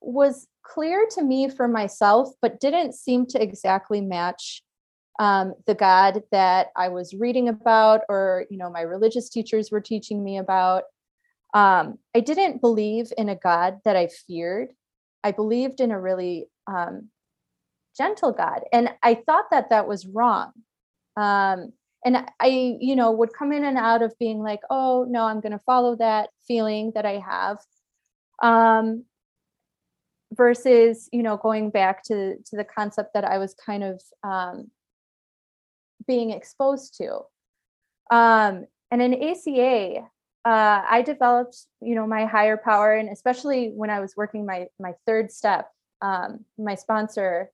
was 0.00 0.46
clear 0.68 1.06
to 1.12 1.22
me 1.22 1.48
for 1.48 1.66
myself, 1.66 2.28
but 2.42 2.60
didn't 2.60 2.94
seem 2.94 3.26
to 3.26 3.42
exactly 3.42 4.00
match 4.00 4.62
um, 5.18 5.54
the 5.66 5.74
God 5.74 6.22
that 6.30 6.68
I 6.76 6.88
was 6.88 7.14
reading 7.14 7.48
about, 7.48 8.02
or 8.08 8.46
you 8.50 8.58
know, 8.58 8.70
my 8.70 8.82
religious 8.82 9.28
teachers 9.28 9.70
were 9.70 9.80
teaching 9.80 10.22
me 10.22 10.38
about. 10.38 10.84
Um, 11.54 11.98
I 12.14 12.20
didn't 12.20 12.60
believe 12.60 13.12
in 13.16 13.28
a 13.28 13.36
God 13.36 13.78
that 13.84 13.96
I 13.96 14.08
feared. 14.26 14.68
I 15.24 15.32
believed 15.32 15.80
in 15.80 15.90
a 15.90 16.00
really 16.00 16.46
um, 16.66 17.08
gentle 17.96 18.32
God. 18.32 18.60
And 18.72 18.90
I 19.02 19.14
thought 19.14 19.50
that 19.50 19.70
that 19.70 19.88
was 19.88 20.06
wrong. 20.06 20.52
Um, 21.16 21.72
and 22.04 22.26
I, 22.38 22.76
you 22.80 22.94
know, 22.94 23.10
would 23.10 23.32
come 23.32 23.52
in 23.52 23.64
and 23.64 23.76
out 23.76 24.02
of 24.02 24.14
being 24.20 24.38
like, 24.38 24.60
oh, 24.70 25.04
no, 25.08 25.24
I'm 25.24 25.40
going 25.40 25.52
to 25.52 25.60
follow 25.66 25.96
that 25.96 26.30
feeling 26.46 26.92
that 26.94 27.04
I 27.04 27.20
have. 27.26 27.58
Versus, 30.38 31.08
you 31.12 31.22
know, 31.22 31.36
going 31.36 31.70
back 31.70 32.02
to, 32.04 32.36
to 32.36 32.56
the 32.56 32.64
concept 32.64 33.12
that 33.14 33.24
I 33.24 33.38
was 33.38 33.54
kind 33.54 33.84
of 33.84 34.00
um, 34.22 34.70
being 36.06 36.30
exposed 36.30 36.96
to. 36.98 37.20
Um, 38.10 38.66
and 38.90 39.02
in 39.02 39.14
ACA, 39.14 40.08
uh, 40.44 40.82
I 40.88 41.02
developed, 41.02 41.58
you 41.82 41.94
know, 41.94 42.06
my 42.06 42.24
higher 42.24 42.56
power, 42.56 42.94
and 42.94 43.10
especially 43.10 43.68
when 43.68 43.90
I 43.90 44.00
was 44.00 44.16
working 44.16 44.46
my 44.46 44.68
my 44.80 44.94
third 45.06 45.30
step, 45.30 45.70
um, 46.00 46.44
my 46.56 46.74
sponsor 46.74 47.50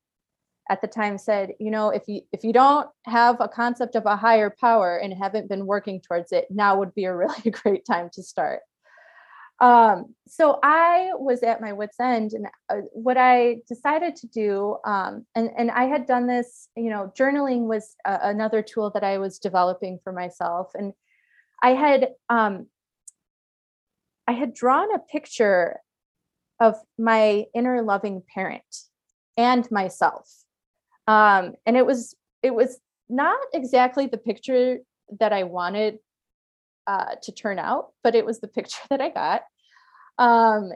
at 0.69 0.81
the 0.81 0.87
time 0.87 1.17
said, 1.17 1.53
you 1.59 1.71
know, 1.71 1.89
if 1.89 2.03
you 2.07 2.21
if 2.31 2.43
you 2.43 2.53
don't 2.53 2.89
have 3.05 3.41
a 3.41 3.47
concept 3.47 3.95
of 3.95 4.05
a 4.05 4.15
higher 4.15 4.49
power 4.49 4.97
and 4.97 5.13
haven't 5.13 5.49
been 5.49 5.65
working 5.65 5.99
towards 5.99 6.31
it, 6.31 6.47
now 6.49 6.77
would 6.77 6.93
be 6.95 7.05
a 7.05 7.15
really 7.15 7.51
great 7.63 7.85
time 7.85 8.09
to 8.13 8.23
start. 8.23 8.61
Um, 9.59 10.15
so 10.27 10.59
I 10.63 11.11
was 11.13 11.41
at 11.41 11.61
my 11.61 11.71
wits 11.71 11.99
end, 11.99 12.33
and 12.33 12.47
uh, 12.69 12.81
what 12.91 13.17
I 13.17 13.57
decided 13.67 14.15
to 14.17 14.27
do, 14.27 14.77
um, 14.85 15.25
and 15.33 15.49
and 15.57 15.71
I 15.71 15.85
had 15.85 16.05
done 16.05 16.27
this, 16.27 16.67
you 16.75 16.89
know, 16.89 17.13
journaling 17.17 17.67
was 17.67 17.95
uh, 18.03 18.17
another 18.21 18.61
tool 18.61 18.91
that 18.91 19.03
I 19.03 19.17
was 19.17 19.39
developing 19.39 19.99
for 20.03 20.11
myself, 20.11 20.71
and 20.73 20.93
I 21.63 21.69
had 21.69 22.09
um, 22.29 22.67
I 24.27 24.33
had 24.33 24.53
drawn 24.53 24.93
a 24.93 24.99
picture 24.99 25.79
of 26.59 26.75
my 26.97 27.45
inner 27.53 27.81
loving 27.81 28.23
parent 28.33 28.63
and 29.37 29.69
myself 29.71 30.45
um, 31.07 31.53
and 31.65 31.77
it 31.77 31.85
was 31.85 32.15
it 32.41 32.53
was 32.53 32.79
not 33.09 33.39
exactly 33.53 34.07
the 34.07 34.17
picture 34.17 34.79
that 35.19 35.33
I 35.33 35.43
wanted 35.43 35.99
uh, 36.87 37.15
to 37.23 37.31
turn 37.31 37.59
out, 37.59 37.89
but 38.03 38.15
it 38.15 38.25
was 38.25 38.39
the 38.39 38.47
picture 38.47 38.81
that 38.89 39.01
I 39.01 39.09
got. 39.09 39.43
Um, 40.17 40.71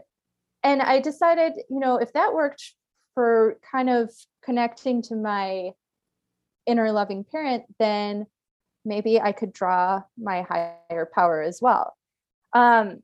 and 0.63 0.81
I 0.81 0.99
decided, 0.99 1.53
you 1.69 1.79
know, 1.79 1.97
if 1.97 2.13
that 2.13 2.33
worked 2.33 2.73
for 3.13 3.57
kind 3.71 3.89
of 3.89 4.11
connecting 4.43 5.01
to 5.03 5.15
my 5.15 5.71
inner 6.65 6.91
loving 6.91 7.23
parent, 7.23 7.63
then 7.79 8.27
maybe 8.85 9.19
I 9.19 9.31
could 9.31 9.53
draw 9.53 10.03
my 10.17 10.41
higher 10.41 11.09
power 11.13 11.41
as 11.41 11.59
well. 11.61 11.95
Um, 12.53 13.01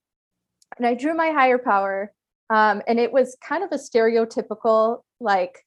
and 0.77 0.85
I 0.85 0.93
drew 0.95 1.13
my 1.13 1.29
higher 1.29 1.57
power, 1.57 2.11
um, 2.49 2.81
and 2.87 2.99
it 2.99 3.11
was 3.11 3.37
kind 3.41 3.63
of 3.63 3.71
a 3.71 3.75
stereotypical, 3.75 5.01
like, 5.19 5.65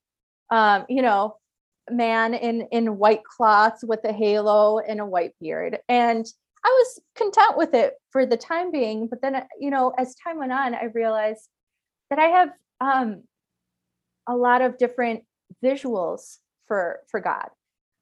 um, 0.51 0.85
you 0.89 1.03
know, 1.03 1.37
man 1.91 2.35
in 2.35 2.69
in 2.71 2.99
white 2.99 3.25
cloths 3.25 3.83
with 3.83 4.01
a 4.05 4.13
halo 4.13 4.79
and 4.79 5.01
a 5.01 5.07
white 5.07 5.33
beard 5.41 5.79
and 5.89 6.27
i 6.65 6.69
was 6.69 7.01
content 7.17 7.57
with 7.57 7.75
it 7.75 7.95
for 8.11 8.27
the 8.27 8.37
time 8.37 8.71
being 8.71 9.07
but 9.07 9.21
then 9.23 9.43
you 9.59 9.71
know 9.71 9.93
as 9.99 10.15
time 10.17 10.39
went 10.39 10.53
on 10.53 10.75
i 10.75 10.85
realized 10.95 11.49
that 12.11 12.19
i 12.19 12.27
have 12.27 12.51
um 12.81 13.23
a 14.29 14.37
lot 14.37 14.63
of 14.63 14.79
different 14.79 15.23
visuals 15.65 16.39
for 16.67 17.01
for 17.11 17.21
god 17.21 17.49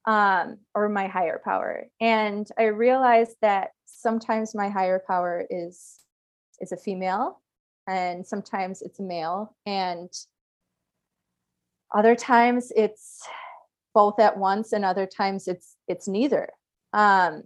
um 0.06 0.58
or 0.74 0.88
my 0.88 1.08
higher 1.08 1.40
power. 1.44 1.86
And 2.00 2.48
i 2.58 2.64
realized 2.64 3.36
that 3.42 3.70
sometimes 3.86 4.54
my 4.54 4.68
higher 4.68 5.02
power 5.06 5.44
is 5.50 5.98
is 6.60 6.72
a 6.72 6.76
female 6.76 7.42
and 7.88 8.26
sometimes 8.26 8.82
it's 8.82 8.98
a 9.00 9.02
male. 9.02 9.54
And 9.64 10.10
other 11.94 12.16
times 12.16 12.72
it's 12.74 13.22
both 13.94 14.18
at 14.18 14.36
once 14.36 14.72
and 14.72 14.84
other 14.84 15.06
times 15.06 15.48
it's 15.48 15.76
it's 15.88 16.08
neither. 16.08 16.50
Um 16.92 17.42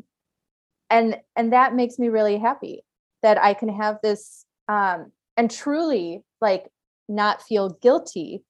and 0.90 1.16
and 1.36 1.52
that 1.52 1.74
makes 1.74 1.98
me 1.98 2.08
really 2.08 2.38
happy 2.38 2.82
that 3.22 3.38
i 3.42 3.54
can 3.54 3.68
have 3.68 3.98
this 4.02 4.44
um 4.68 5.10
and 5.36 5.50
truly 5.50 6.22
like 6.40 6.70
not 7.08 7.42
feel 7.42 7.70
guilty 7.80 8.44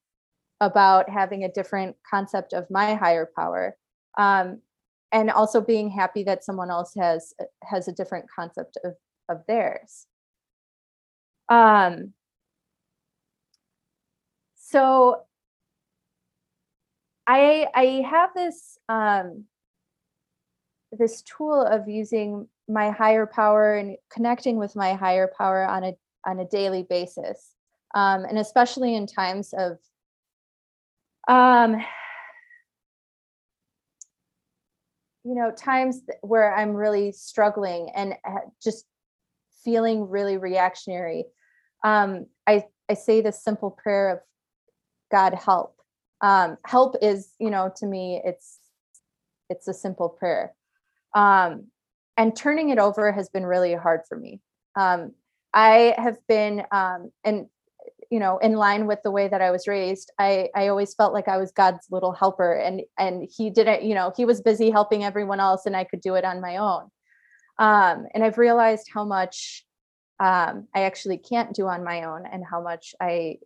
about 0.60 1.08
having 1.08 1.44
a 1.44 1.52
different 1.52 1.96
concept 2.08 2.52
of 2.52 2.66
my 2.70 2.94
higher 2.94 3.28
power 3.36 3.76
um 4.18 4.60
and 5.12 5.30
also 5.30 5.60
being 5.60 5.90
happy 5.90 6.22
that 6.22 6.44
someone 6.44 6.70
else 6.70 6.94
has 6.96 7.34
has 7.64 7.88
a 7.88 7.92
different 7.92 8.26
concept 8.34 8.78
of 8.84 8.94
of 9.28 9.42
theirs. 9.46 10.06
Um 11.48 12.12
so 14.56 15.24
I 17.26 17.66
I 17.74 17.84
have 18.08 18.30
this 18.34 18.78
um, 18.88 19.44
this 20.92 21.22
tool 21.22 21.62
of 21.62 21.88
using 21.88 22.48
my 22.68 22.90
higher 22.90 23.26
power 23.26 23.74
and 23.74 23.96
connecting 24.10 24.56
with 24.56 24.76
my 24.76 24.94
higher 24.94 25.30
power 25.36 25.64
on 25.64 25.84
a 25.84 25.96
on 26.26 26.38
a 26.38 26.44
daily 26.44 26.82
basis, 26.82 27.54
um, 27.94 28.24
and 28.24 28.38
especially 28.38 28.94
in 28.94 29.06
times 29.06 29.54
of 29.56 29.78
um, 31.28 31.76
you 35.24 35.34
know 35.34 35.50
times 35.52 36.00
where 36.22 36.54
I'm 36.54 36.74
really 36.74 37.12
struggling 37.12 37.90
and 37.94 38.14
just 38.62 38.84
feeling 39.64 40.08
really 40.08 40.36
reactionary. 40.36 41.24
Um, 41.84 42.26
I 42.46 42.64
I 42.88 42.94
say 42.94 43.20
this 43.20 43.42
simple 43.42 43.70
prayer 43.70 44.10
of 44.10 44.18
God 45.10 45.34
help 45.34 45.76
um, 46.20 46.58
help 46.64 46.96
is 47.00 47.34
you 47.38 47.50
know 47.50 47.72
to 47.76 47.86
me 47.86 48.20
it's 48.24 48.58
it's 49.48 49.68
a 49.68 49.74
simple 49.74 50.08
prayer 50.08 50.54
um, 51.14 51.66
and 52.16 52.36
turning 52.36 52.70
it 52.70 52.78
over 52.78 53.12
has 53.12 53.28
been 53.28 53.44
really 53.44 53.74
hard 53.74 54.00
for 54.08 54.16
me 54.16 54.40
um, 54.76 55.12
i 55.54 55.94
have 55.98 56.18
been 56.28 56.62
um, 56.72 57.10
and 57.24 57.46
you 58.10 58.18
know 58.18 58.38
in 58.38 58.54
line 58.54 58.86
with 58.86 58.98
the 59.02 59.10
way 59.10 59.28
that 59.28 59.42
i 59.42 59.50
was 59.50 59.68
raised 59.68 60.10
i 60.18 60.48
i 60.54 60.68
always 60.68 60.94
felt 60.94 61.12
like 61.12 61.28
i 61.28 61.36
was 61.36 61.52
god's 61.52 61.86
little 61.90 62.12
helper 62.12 62.54
and 62.54 62.82
and 62.98 63.28
he 63.36 63.50
didn't 63.50 63.82
you 63.82 63.94
know 63.94 64.12
he 64.16 64.24
was 64.24 64.40
busy 64.40 64.70
helping 64.70 65.04
everyone 65.04 65.40
else 65.40 65.66
and 65.66 65.76
i 65.76 65.84
could 65.84 66.00
do 66.00 66.14
it 66.14 66.24
on 66.24 66.40
my 66.40 66.56
own 66.56 66.82
um, 67.58 68.06
and 68.14 68.24
i've 68.24 68.38
realized 68.38 68.88
how 68.92 69.04
much 69.04 69.64
um, 70.18 70.66
i 70.74 70.82
actually 70.82 71.18
can't 71.18 71.54
do 71.54 71.66
on 71.66 71.84
my 71.84 72.04
own 72.04 72.24
and 72.26 72.44
how 72.44 72.60
much 72.60 72.94
i 73.00 73.36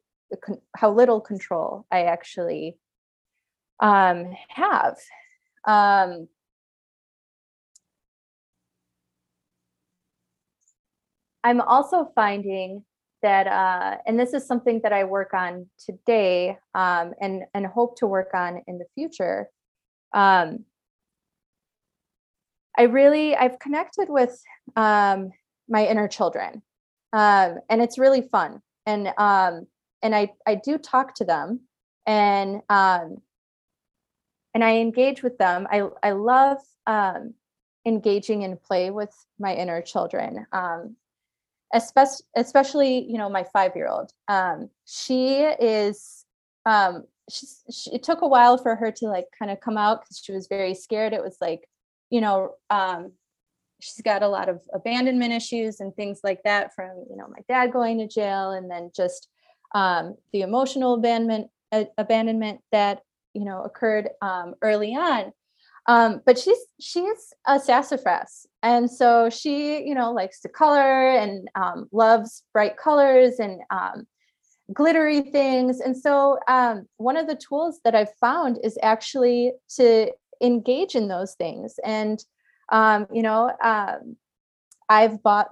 how 0.76 0.90
little 0.90 1.20
control 1.20 1.86
I 1.90 2.04
actually 2.04 2.76
um, 3.80 4.34
have. 4.48 4.96
Um, 5.66 6.28
I'm 11.44 11.60
also 11.60 12.10
finding 12.14 12.84
that, 13.22 13.46
uh, 13.46 13.98
and 14.06 14.18
this 14.18 14.32
is 14.32 14.46
something 14.46 14.80
that 14.82 14.92
I 14.92 15.04
work 15.04 15.34
on 15.34 15.66
today 15.78 16.58
um, 16.74 17.12
and 17.20 17.44
and 17.54 17.66
hope 17.66 17.98
to 17.98 18.06
work 18.06 18.30
on 18.34 18.62
in 18.66 18.78
the 18.78 18.86
future. 18.94 19.48
Um, 20.14 20.64
I 22.76 22.84
really 22.84 23.36
I've 23.36 23.58
connected 23.58 24.08
with 24.08 24.42
um, 24.74 25.30
my 25.68 25.86
inner 25.86 26.08
children, 26.08 26.62
um, 27.12 27.58
and 27.68 27.82
it's 27.82 27.98
really 27.98 28.22
fun. 28.22 28.60
And 28.86 29.08
um, 29.18 29.66
and 30.02 30.14
I 30.14 30.32
I 30.46 30.54
do 30.56 30.78
talk 30.78 31.14
to 31.16 31.24
them, 31.24 31.60
and 32.06 32.62
um, 32.70 33.18
and 34.54 34.64
I 34.64 34.78
engage 34.78 35.22
with 35.22 35.36
them. 35.36 35.66
I 35.70 35.88
I 36.02 36.12
love 36.12 36.58
um, 36.86 37.34
engaging 37.86 38.42
in 38.42 38.56
play 38.56 38.90
with 38.90 39.14
my 39.38 39.54
inner 39.54 39.82
children. 39.82 40.46
Um, 40.52 40.96
especially 41.74 42.24
especially 42.36 43.04
you 43.04 43.18
know 43.18 43.28
my 43.28 43.44
five 43.52 43.72
year 43.76 43.88
old. 43.88 44.12
Um, 44.28 44.70
she 44.86 45.40
is 45.42 46.24
um, 46.64 47.04
she's, 47.30 47.62
she, 47.70 47.96
it 47.96 48.02
took 48.02 48.22
a 48.22 48.28
while 48.28 48.56
for 48.56 48.74
her 48.76 48.90
to 48.92 49.06
like 49.06 49.26
kind 49.38 49.50
of 49.50 49.60
come 49.60 49.76
out 49.76 50.02
because 50.02 50.18
she 50.18 50.32
was 50.32 50.46
very 50.46 50.74
scared. 50.74 51.12
It 51.12 51.22
was 51.22 51.36
like 51.40 51.68
you 52.10 52.20
know, 52.20 52.54
um, 52.70 53.12
she's 53.80 54.00
got 54.02 54.22
a 54.22 54.28
lot 54.28 54.48
of 54.48 54.60
abandonment 54.72 55.32
issues 55.32 55.80
and 55.80 55.94
things 55.94 56.20
like 56.22 56.42
that 56.44 56.74
from, 56.74 56.90
you 57.10 57.16
know, 57.16 57.26
my 57.28 57.40
dad 57.48 57.72
going 57.72 57.98
to 57.98 58.06
jail 58.06 58.52
and 58.52 58.70
then 58.70 58.90
just 58.94 59.28
um, 59.74 60.16
the 60.32 60.42
emotional 60.42 60.94
abandonment, 60.94 61.50
abandonment 61.98 62.60
that, 62.72 63.02
you 63.34 63.44
know, 63.44 63.62
occurred 63.62 64.10
um, 64.22 64.54
early 64.62 64.94
on. 64.94 65.32
Um, 65.86 66.22
but 66.24 66.38
she's 66.38 66.58
she's 66.80 67.34
a 67.46 67.60
sassafras, 67.60 68.46
and 68.62 68.90
so 68.90 69.28
she, 69.28 69.86
you 69.86 69.94
know, 69.94 70.12
likes 70.12 70.40
to 70.40 70.48
color 70.48 71.10
and 71.10 71.48
um, 71.54 71.88
loves 71.92 72.42
bright 72.54 72.76
colors 72.78 73.38
and 73.38 73.60
um, 73.70 74.06
glittery 74.72 75.20
things. 75.20 75.80
And 75.80 75.96
so 75.96 76.38
um, 76.48 76.86
one 76.96 77.18
of 77.18 77.26
the 77.26 77.36
tools 77.36 77.80
that 77.84 77.94
I've 77.94 78.14
found 78.14 78.58
is 78.64 78.78
actually 78.82 79.52
to 79.76 80.10
engage 80.40 80.94
in 80.94 81.08
those 81.08 81.34
things. 81.34 81.78
And 81.84 82.24
um, 82.70 83.06
you 83.12 83.22
know 83.22 83.52
um, 83.62 84.16
i've 84.88 85.22
bought 85.22 85.48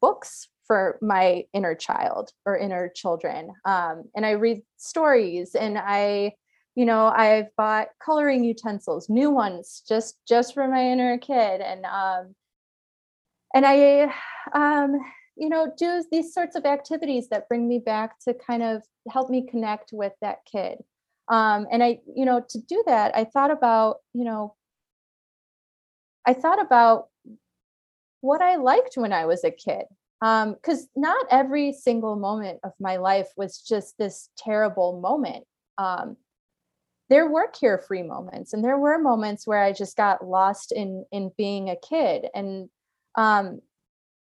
books 0.00 0.48
for 0.66 0.98
my 1.02 1.44
inner 1.52 1.74
child 1.74 2.30
or 2.46 2.56
inner 2.56 2.88
children. 2.94 3.52
Um, 3.64 4.04
and 4.14 4.24
i 4.24 4.32
read 4.32 4.62
stories 4.76 5.54
and 5.54 5.78
i 5.78 6.32
you 6.74 6.84
know 6.84 7.06
i've 7.08 7.54
bought 7.56 7.88
coloring 8.04 8.44
utensils 8.44 9.08
new 9.08 9.30
ones 9.30 9.82
just 9.88 10.18
just 10.28 10.54
for 10.54 10.68
my 10.68 10.90
inner 10.90 11.18
kid 11.18 11.60
and 11.60 11.84
um 11.84 12.34
and 13.54 13.66
i 13.66 14.04
um 14.54 14.98
you 15.36 15.48
know 15.48 15.72
do 15.76 16.04
these 16.10 16.32
sorts 16.32 16.56
of 16.56 16.64
activities 16.64 17.28
that 17.28 17.48
bring 17.48 17.68
me 17.68 17.78
back 17.78 18.18
to 18.20 18.34
kind 18.34 18.62
of 18.62 18.82
help 19.10 19.30
me 19.30 19.46
connect 19.46 19.90
with 19.92 20.12
that 20.20 20.38
kid 20.50 20.78
um, 21.30 21.68
and 21.70 21.82
I, 21.82 22.00
you 22.12 22.24
know, 22.24 22.44
to 22.50 22.58
do 22.58 22.82
that, 22.86 23.16
I 23.16 23.22
thought 23.22 23.52
about, 23.52 23.98
you 24.12 24.24
know, 24.24 24.56
I 26.26 26.34
thought 26.34 26.60
about 26.60 27.06
what 28.20 28.42
I 28.42 28.56
liked 28.56 28.96
when 28.96 29.12
I 29.12 29.26
was 29.26 29.44
a 29.44 29.52
kid. 29.52 29.84
Because 30.20 30.82
um, 30.82 30.88
not 30.96 31.26
every 31.30 31.72
single 31.72 32.16
moment 32.16 32.60
of 32.62 32.72
my 32.78 32.96
life 32.96 33.28
was 33.36 33.58
just 33.58 33.96
this 33.96 34.28
terrible 34.36 35.00
moment. 35.00 35.44
Um, 35.78 36.16
there 37.10 37.28
were 37.28 37.48
carefree 37.48 38.04
moments, 38.04 38.52
and 38.52 38.64
there 38.64 38.78
were 38.78 38.98
moments 38.98 39.46
where 39.46 39.62
I 39.62 39.72
just 39.72 39.96
got 39.96 40.24
lost 40.24 40.72
in 40.72 41.04
in 41.12 41.32
being 41.36 41.68
a 41.68 41.76
kid 41.76 42.28
and 42.34 42.70
um, 43.16 43.60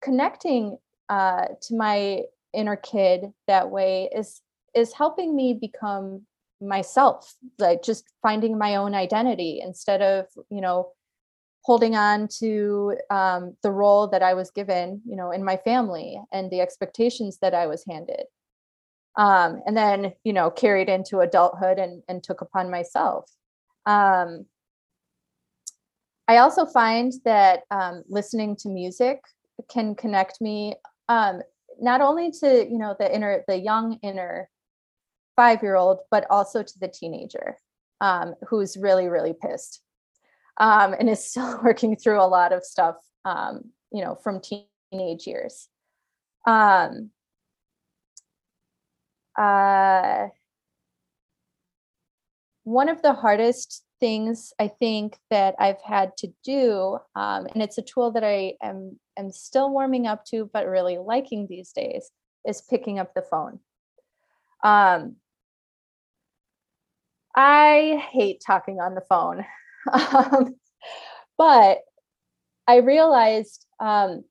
connecting 0.02 0.78
uh, 1.10 1.46
to 1.64 1.76
my 1.76 2.24
inner 2.54 2.76
kid 2.76 3.26
that 3.48 3.70
way 3.70 4.10
is 4.16 4.42
is 4.74 4.94
helping 4.94 5.36
me 5.36 5.58
become 5.60 6.26
myself 6.62 7.36
like 7.60 7.84
just 7.84 8.06
finding 8.22 8.58
my 8.58 8.76
own 8.76 8.96
identity 8.96 9.60
instead 9.64 10.02
of 10.02 10.26
you 10.50 10.62
know 10.62 10.92
holding 11.62 11.96
on 11.96 12.28
to 12.28 12.96
um, 13.12 13.56
the 13.62 13.70
role 13.70 14.08
that 14.08 14.24
i 14.24 14.34
was 14.34 14.50
given 14.50 15.02
you 15.06 15.16
know 15.16 15.30
in 15.32 15.44
my 15.44 15.58
family 15.58 16.20
and 16.32 16.50
the 16.50 16.62
expectations 16.62 17.38
that 17.42 17.54
i 17.54 17.68
was 17.68 17.84
handed 17.86 18.24
um, 19.18 19.62
and 19.66 19.76
then 19.76 20.14
you 20.24 20.34
know 20.34 20.50
carried 20.50 20.90
into 20.90 21.20
adulthood 21.20 21.78
and, 21.80 22.04
and 22.08 22.24
took 22.24 22.42
upon 22.42 22.72
myself 22.72 23.30
um, 23.86 24.46
i 26.28 26.38
also 26.38 26.66
find 26.66 27.14
that 27.26 27.64
um, 27.72 28.04
listening 28.08 28.56
to 28.56 28.70
music 28.70 29.20
can 29.70 29.96
connect 29.96 30.40
me 30.40 30.76
um, 31.10 31.42
not 31.80 32.02
only 32.02 32.32
to 32.32 32.68
you 32.70 32.78
know 32.78 32.96
the 33.00 33.14
inner 33.14 33.44
the 33.48 33.58
young 33.58 34.00
inner 34.04 34.50
five 35.38 35.62
year 35.64 35.78
old, 35.78 36.00
but 36.12 36.26
also 36.30 36.62
to 36.62 36.80
the 36.80 36.90
teenager 36.90 37.56
um, 38.02 38.34
who's 38.50 38.76
really, 38.76 39.08
really 39.08 39.34
pissed 39.34 39.82
um, 40.58 40.94
and 41.00 41.10
is 41.10 41.24
still 41.24 41.60
working 41.64 41.96
through 41.96 42.20
a 42.20 42.28
lot 42.28 42.52
of 42.52 42.66
stuff, 42.66 42.98
you 43.94 44.04
know, 44.04 44.16
from 44.22 44.42
teenage 44.42 45.26
years. 45.26 45.70
Um, 46.46 47.12
uh, 49.38 50.28
one 52.64 52.90
of 52.90 53.02
the 53.02 53.14
hardest 53.14 53.84
things 54.00 54.54
I 54.60 54.68
think 54.68 55.18
that 55.30 55.56
I've 55.60 55.82
had 55.82 56.16
to 56.18 56.34
do, 56.44 56.98
um, 57.16 57.48
and 57.54 57.64
it's 57.64 57.78
a 57.78 57.82
tool 57.82 58.12
that 58.12 58.24
I 58.24 58.54
am 58.62 59.00
am 59.18 59.32
still 59.32 59.72
warming 59.72 60.06
up 60.06 60.26
to, 60.26 60.50
but 60.54 60.68
really 60.68 60.98
liking 60.98 61.48
these 61.48 61.72
days, 61.72 62.12
is 62.46 62.62
picking 62.62 63.00
up 63.00 63.14
the 63.14 63.22
phone. 63.22 63.60
Um, 64.64 65.16
I 67.36 68.04
hate 68.12 68.42
talking 68.46 68.80
on 68.80 68.96
the 68.96 69.02
phone. 69.02 69.46
um, 69.94 70.56
but 71.38 71.80
I 72.68 72.78
realized 72.78 73.66
um, 73.80 74.24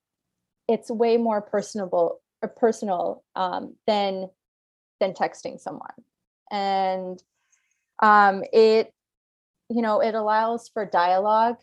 it's 0.68 0.90
way 0.90 1.16
more 1.16 1.40
personable 1.40 2.20
or 2.42 2.48
personal 2.48 3.24
um, 3.34 3.76
than 3.86 4.28
than 5.00 5.12
texting 5.12 5.60
someone, 5.60 5.94
and 6.50 7.22
um, 8.02 8.42
it 8.52 8.92
you 9.68 9.82
know 9.82 10.00
it 10.00 10.14
allows 10.14 10.68
for 10.68 10.84
dialogue 10.84 11.56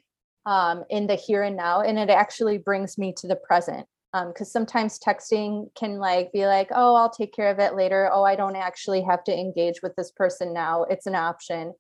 um, 0.45 0.83
in 0.89 1.07
the 1.07 1.15
here 1.15 1.43
and 1.43 1.55
now, 1.55 1.81
and 1.81 1.97
it 1.97 2.09
actually 2.09 2.57
brings 2.57 2.97
me 2.97 3.13
to 3.17 3.27
the 3.27 3.35
present 3.35 3.87
because 4.27 4.47
um, 4.47 4.51
sometimes 4.51 4.99
texting 4.99 5.73
can 5.75 5.97
like 5.97 6.31
be 6.31 6.45
like 6.45 6.67
oh 6.71 6.93
i'll 6.93 7.09
take 7.09 7.33
care 7.33 7.49
of 7.49 7.59
it 7.59 7.75
later. 7.75 8.09
Oh 8.13 8.23
i 8.23 8.35
don't 8.35 8.55
actually 8.55 9.01
have 9.01 9.23
to 9.23 9.37
engage 9.37 9.81
with 9.81 9.95
this 9.95 10.11
person 10.11 10.53
now. 10.53 10.83
It's 10.83 11.07
an 11.07 11.15
option 11.15 11.73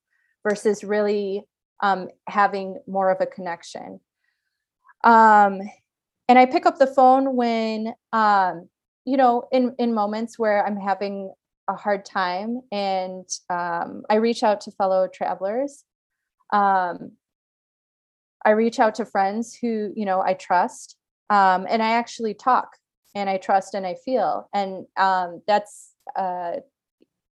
versus 0.47 0.83
really 0.83 1.43
um, 1.81 2.07
having 2.27 2.79
more 2.87 3.11
of 3.11 3.21
a 3.21 3.25
connection. 3.25 3.99
Um, 5.03 5.61
and 6.29 6.39
i 6.39 6.45
pick 6.45 6.65
up 6.65 6.79
the 6.79 6.87
phone 6.87 7.35
when 7.35 7.93
um, 8.11 8.69
you 9.05 9.17
know 9.17 9.47
in 9.51 9.75
in 9.77 9.93
moments 9.93 10.39
where 10.39 10.65
i'm 10.65 10.77
having 10.77 11.33
a 11.67 11.75
hard 11.75 12.05
time 12.05 12.61
and 12.71 13.27
um, 13.49 14.03
i 14.09 14.15
reach 14.15 14.43
out 14.43 14.61
to 14.61 14.71
fellow 14.71 15.07
travelers. 15.07 15.83
Um, 16.51 17.13
i 18.45 18.51
reach 18.51 18.79
out 18.79 18.95
to 18.95 19.05
friends 19.05 19.57
who 19.59 19.91
you 19.95 20.05
know 20.05 20.21
i 20.21 20.33
trust 20.33 20.97
um, 21.29 21.65
and 21.67 21.81
I 21.81 21.93
actually 21.93 22.33
talk 22.35 22.77
and 23.15 23.29
I 23.29 23.37
trust 23.37 23.73
and 23.73 23.85
I 23.85 23.95
feel, 24.05 24.49
and 24.53 24.85
um, 24.97 25.41
that's 25.47 25.93
uh, 26.15 26.57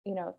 you 0.06 0.16
know 0.16 0.36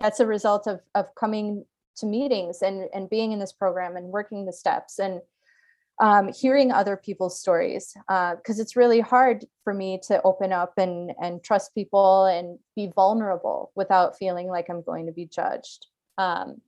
that's 0.00 0.20
a 0.20 0.26
result 0.26 0.66
of 0.66 0.80
of 0.94 1.06
coming 1.14 1.64
to 1.96 2.06
meetings 2.06 2.62
and 2.62 2.88
and 2.92 3.08
being 3.08 3.32
in 3.32 3.38
this 3.38 3.52
program 3.52 3.96
and 3.96 4.08
working 4.08 4.44
the 4.44 4.52
steps 4.52 4.98
and 4.98 5.20
um, 5.98 6.32
hearing 6.32 6.72
other 6.72 6.96
people's 6.96 7.40
stories 7.40 7.94
because 8.06 8.58
uh, 8.58 8.62
it's 8.62 8.76
really 8.76 9.00
hard 9.00 9.44
for 9.64 9.72
me 9.72 9.98
to 10.06 10.20
open 10.22 10.52
up 10.52 10.74
and 10.76 11.12
and 11.20 11.42
trust 11.42 11.74
people 11.74 12.26
and 12.26 12.58
be 12.74 12.92
vulnerable 12.94 13.72
without 13.74 14.18
feeling 14.18 14.48
like 14.48 14.68
I'm 14.68 14.82
going 14.82 15.06
to 15.06 15.12
be 15.12 15.26
judged. 15.26 15.86
Um, 16.18 16.60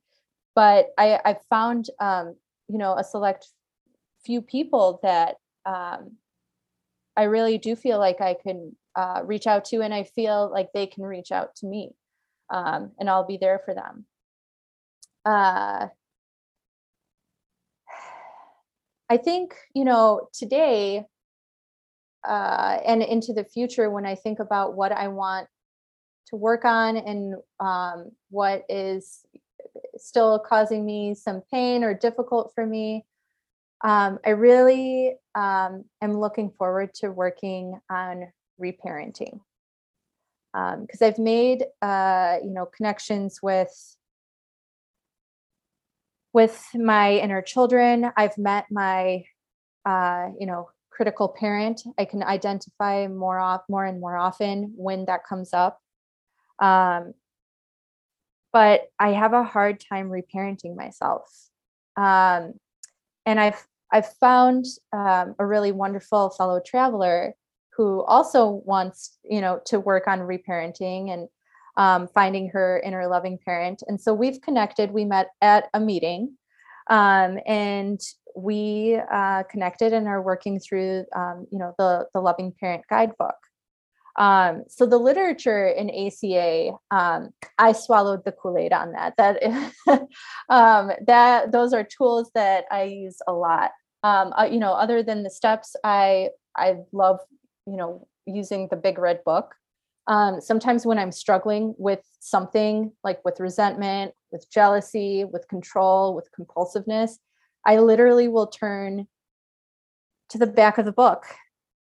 but 0.54 0.88
I 0.96 1.20
I 1.24 1.36
found 1.50 1.90
um, 2.00 2.36
you 2.68 2.78
know 2.78 2.94
a 2.96 3.04
select 3.04 3.48
few 4.24 4.40
people 4.40 5.00
that 5.02 5.36
um, 5.66 6.16
I 7.16 7.24
really 7.24 7.58
do 7.58 7.76
feel 7.76 7.98
like 7.98 8.20
I 8.20 8.34
can 8.34 8.74
uh, 8.96 9.22
reach 9.24 9.46
out 9.46 9.66
to, 9.66 9.82
and 9.82 9.92
I 9.92 10.04
feel 10.04 10.50
like 10.50 10.70
they 10.72 10.86
can 10.86 11.04
reach 11.04 11.32
out 11.32 11.54
to 11.56 11.66
me, 11.66 11.90
um, 12.48 12.92
and 12.98 13.10
I'll 13.10 13.26
be 13.26 13.36
there 13.36 13.60
for 13.62 13.74
them. 13.74 14.06
Uh, 15.26 15.88
I 19.10 19.16
think 19.16 19.54
you 19.74 19.84
know 19.84 20.28
today 20.32 21.06
uh, 22.26 22.78
and 22.84 23.02
into 23.02 23.32
the 23.32 23.44
future 23.44 23.90
when 23.90 24.06
I 24.06 24.14
think 24.14 24.38
about 24.38 24.74
what 24.74 24.92
I 24.92 25.08
want 25.08 25.48
to 26.28 26.36
work 26.36 26.64
on 26.64 26.96
and 26.96 27.36
um, 27.60 28.10
what 28.30 28.64
is 28.68 29.24
still 29.96 30.38
causing 30.38 30.84
me 30.84 31.14
some 31.14 31.42
pain 31.50 31.84
or 31.84 31.94
difficult 31.94 32.52
for 32.54 32.66
me 32.66 33.06
um, 33.84 34.18
I 34.26 34.30
really 34.30 35.14
um, 35.34 35.84
am 36.02 36.18
looking 36.18 36.50
forward 36.50 36.94
to 36.94 37.10
working 37.10 37.80
on 37.90 38.32
reparenting. 38.60 39.40
Because 40.52 41.02
um, 41.02 41.06
I've 41.06 41.18
made 41.18 41.64
uh, 41.82 42.38
you 42.42 42.50
know 42.50 42.66
connections 42.66 43.40
with 43.42 43.96
with 46.32 46.66
my 46.74 47.12
inner 47.12 47.42
children. 47.42 48.10
I've 48.16 48.36
met 48.38 48.66
my 48.70 49.24
uh, 49.84 50.28
you 50.38 50.46
know 50.46 50.68
critical 50.90 51.28
parent. 51.28 51.82
I 51.98 52.04
can 52.04 52.22
identify 52.22 53.06
more 53.06 53.38
off 53.38 53.62
more 53.68 53.84
and 53.84 54.00
more 54.00 54.16
often 54.16 54.72
when 54.76 55.04
that 55.06 55.24
comes 55.24 55.54
up. 55.54 55.80
Um, 56.60 57.14
but 58.52 58.88
I 58.98 59.10
have 59.10 59.32
a 59.32 59.44
hard 59.44 59.80
time 59.80 60.08
reparenting 60.08 60.74
myself. 60.74 61.30
Um, 61.96 62.54
and 63.26 63.38
I've 63.38 63.66
I've 63.92 64.12
found 64.14 64.66
um, 64.92 65.34
a 65.38 65.46
really 65.46 65.72
wonderful 65.72 66.30
fellow 66.30 66.60
traveler 66.64 67.34
who 67.76 68.02
also 68.04 68.62
wants 68.66 69.18
you 69.24 69.40
know 69.40 69.60
to 69.66 69.78
work 69.80 70.08
on 70.08 70.20
reparenting 70.20 71.12
and 71.12 71.28
um, 71.78 72.08
finding 72.08 72.50
her 72.50 72.82
inner 72.84 73.08
loving 73.08 73.38
parent. 73.42 73.82
And 73.86 73.98
so 74.00 74.12
we've 74.12 74.40
connected. 74.42 74.90
We 74.90 75.04
met 75.04 75.28
at 75.40 75.70
a 75.72 75.80
meeting, 75.80 76.36
um, 76.90 77.38
and 77.46 78.00
we 78.36 79.00
uh, 79.10 79.44
connected 79.44 79.92
and 79.92 80.06
are 80.06 80.20
working 80.20 80.60
through 80.60 81.04
um, 81.16 81.46
you 81.50 81.58
know 81.58 81.74
the 81.78 82.06
the 82.12 82.20
loving 82.20 82.52
parent 82.60 82.82
guidebook. 82.90 83.36
Um, 84.18 84.64
so 84.68 84.84
the 84.84 84.98
literature 84.98 85.68
in 85.68 85.90
ACA, 85.90 86.72
um, 86.90 87.30
I 87.56 87.70
swallowed 87.70 88.24
the 88.24 88.32
Kool 88.32 88.58
Aid 88.58 88.72
on 88.72 88.92
that. 88.92 89.14
That 89.16 89.40
um, 90.48 90.90
that 91.06 91.52
those 91.52 91.72
are 91.72 91.84
tools 91.84 92.30
that 92.34 92.64
I 92.70 92.82
use 92.82 93.18
a 93.28 93.32
lot. 93.32 93.70
Um, 94.02 94.32
uh, 94.36 94.48
you 94.50 94.58
know, 94.58 94.72
other 94.72 95.04
than 95.04 95.22
the 95.22 95.30
steps, 95.30 95.76
I 95.84 96.30
I 96.56 96.78
love 96.92 97.20
you 97.66 97.76
know 97.76 98.08
using 98.26 98.66
the 98.68 98.76
Big 98.76 98.98
Red 98.98 99.22
Book. 99.24 99.54
Um, 100.08 100.40
sometimes 100.40 100.86
when 100.86 100.98
I'm 100.98 101.12
struggling 101.12 101.74
with 101.78 102.00
something 102.18 102.92
like 103.04 103.22
with 103.24 103.40
resentment, 103.40 104.12
with 104.32 104.50
jealousy, 104.50 105.24
with 105.24 105.46
control, 105.48 106.14
with 106.14 106.30
compulsiveness, 106.34 107.18
I 107.66 107.78
literally 107.78 108.26
will 108.26 108.46
turn 108.46 109.06
to 110.30 110.38
the 110.38 110.46
back 110.46 110.78
of 110.78 110.86
the 110.86 110.92
book 110.92 111.24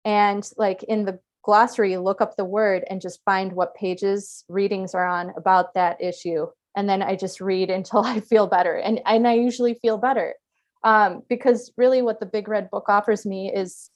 and 0.04 0.48
like 0.56 0.82
in 0.84 1.04
the 1.04 1.18
glossary, 1.44 1.96
look 1.96 2.20
up 2.20 2.36
the 2.36 2.44
word 2.44 2.84
and 2.88 3.00
just 3.00 3.20
find 3.24 3.52
what 3.52 3.74
pages 3.74 4.44
readings 4.48 4.94
are 4.94 5.06
on 5.06 5.32
about 5.36 5.74
that 5.74 6.00
issue. 6.00 6.46
And 6.76 6.88
then 6.88 7.02
I 7.02 7.16
just 7.16 7.40
read 7.40 7.70
until 7.78 8.00
I 8.04 8.20
feel 8.20 8.46
better. 8.46 8.76
And, 8.76 9.00
and 9.06 9.28
I 9.28 9.34
usually 9.34 9.74
feel 9.74 9.98
better. 9.98 10.34
Um, 10.82 11.22
because 11.30 11.72
really 11.78 12.02
what 12.02 12.20
the 12.20 12.26
big 12.26 12.46
red 12.46 12.70
book 12.70 12.90
offers 12.90 13.24
me 13.24 13.50
is 13.50 13.88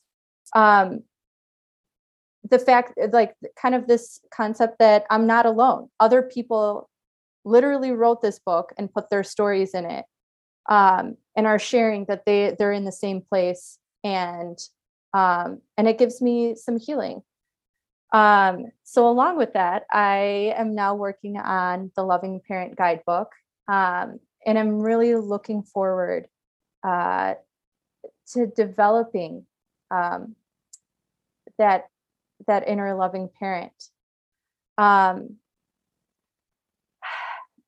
um, 0.54 1.02
the 2.48 2.58
fact 2.58 2.98
like 3.12 3.34
kind 3.60 3.74
of 3.74 3.86
this 3.86 4.20
concept 4.32 4.78
that 4.78 5.04
I'm 5.10 5.26
not 5.26 5.46
alone. 5.46 5.88
Other 6.00 6.22
people 6.22 6.88
literally 7.44 7.92
wrote 7.92 8.22
this 8.22 8.38
book 8.38 8.72
and 8.78 8.92
put 8.92 9.10
their 9.10 9.24
stories 9.24 9.74
in 9.74 9.84
it 9.84 10.04
um, 10.68 11.16
and 11.36 11.46
are 11.46 11.58
sharing 11.58 12.04
that 12.06 12.24
they 12.26 12.54
they're 12.58 12.72
in 12.72 12.84
the 12.84 12.92
same 12.92 13.22
place 13.22 13.78
and 14.04 14.58
um, 15.14 15.60
and 15.76 15.88
it 15.88 15.98
gives 15.98 16.20
me 16.20 16.54
some 16.54 16.78
healing 16.78 17.22
um, 18.12 18.72
so 18.84 19.08
along 19.08 19.36
with 19.36 19.52
that, 19.52 19.84
I 19.90 20.54
am 20.56 20.74
now 20.74 20.94
working 20.94 21.36
on 21.36 21.90
the 21.94 22.02
Loving 22.02 22.40
Parent 22.46 22.76
Guidebook, 22.76 23.32
um, 23.68 24.18
and 24.46 24.58
I'm 24.58 24.80
really 24.80 25.14
looking 25.14 25.62
forward 25.62 26.26
uh, 26.82 27.34
to 28.32 28.46
developing 28.46 29.46
um, 29.90 30.36
that 31.58 31.88
that 32.46 32.68
inner 32.68 32.94
loving 32.94 33.28
parent. 33.38 33.72
Um, 34.76 35.36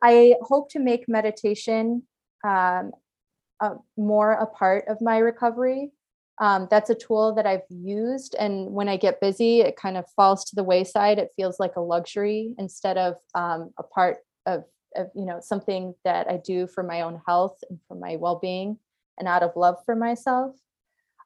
I 0.03 0.37
hope 0.43 0.71
to 0.71 0.79
make 0.79 1.09
meditation 1.09 2.05
um, 2.45 2.93
a, 3.61 3.73
more 3.97 4.33
a 4.33 4.47
part 4.47 4.87
of 4.89 5.01
my 5.01 5.19
recovery 5.19 5.93
um, 6.41 6.69
that's 6.71 6.89
a 6.89 6.95
tool 6.95 7.35
that 7.35 7.47
I've 7.47 7.69
used. 7.69 8.35
And 8.39 8.73
when 8.73 8.89
I 8.89 8.97
get 8.97 9.21
busy, 9.21 9.61
it 9.61 9.77
kind 9.77 9.99
of 9.99 10.07
falls 10.17 10.45
to 10.47 10.57
the 10.57 10.65
wayside. 10.65 11.19
It 11.19 11.35
feels 11.37 11.61
like 11.61 11.77
a 11.77 11.83
luxury 11.83 12.55
instead 12.59 12.97
of 12.97 13.17
um, 13.35 13.73
a 13.79 13.83
part 13.83 14.19
of, 14.47 14.65
of, 14.97 15.09
you 15.15 15.27
know, 15.27 15.39
something 15.43 15.95
that 16.05 16.29
I 16.29 16.41
do 16.43 16.67
for 16.67 16.83
my 16.83 17.03
own 17.03 17.21
health 17.27 17.59
and 17.69 17.79
for 17.87 17.95
my 17.95 18.17
well-being 18.17 18.79
and 19.19 19.29
out 19.29 19.43
of 19.43 19.55
love 19.55 19.77
for 19.85 19.95
myself. 19.95 20.57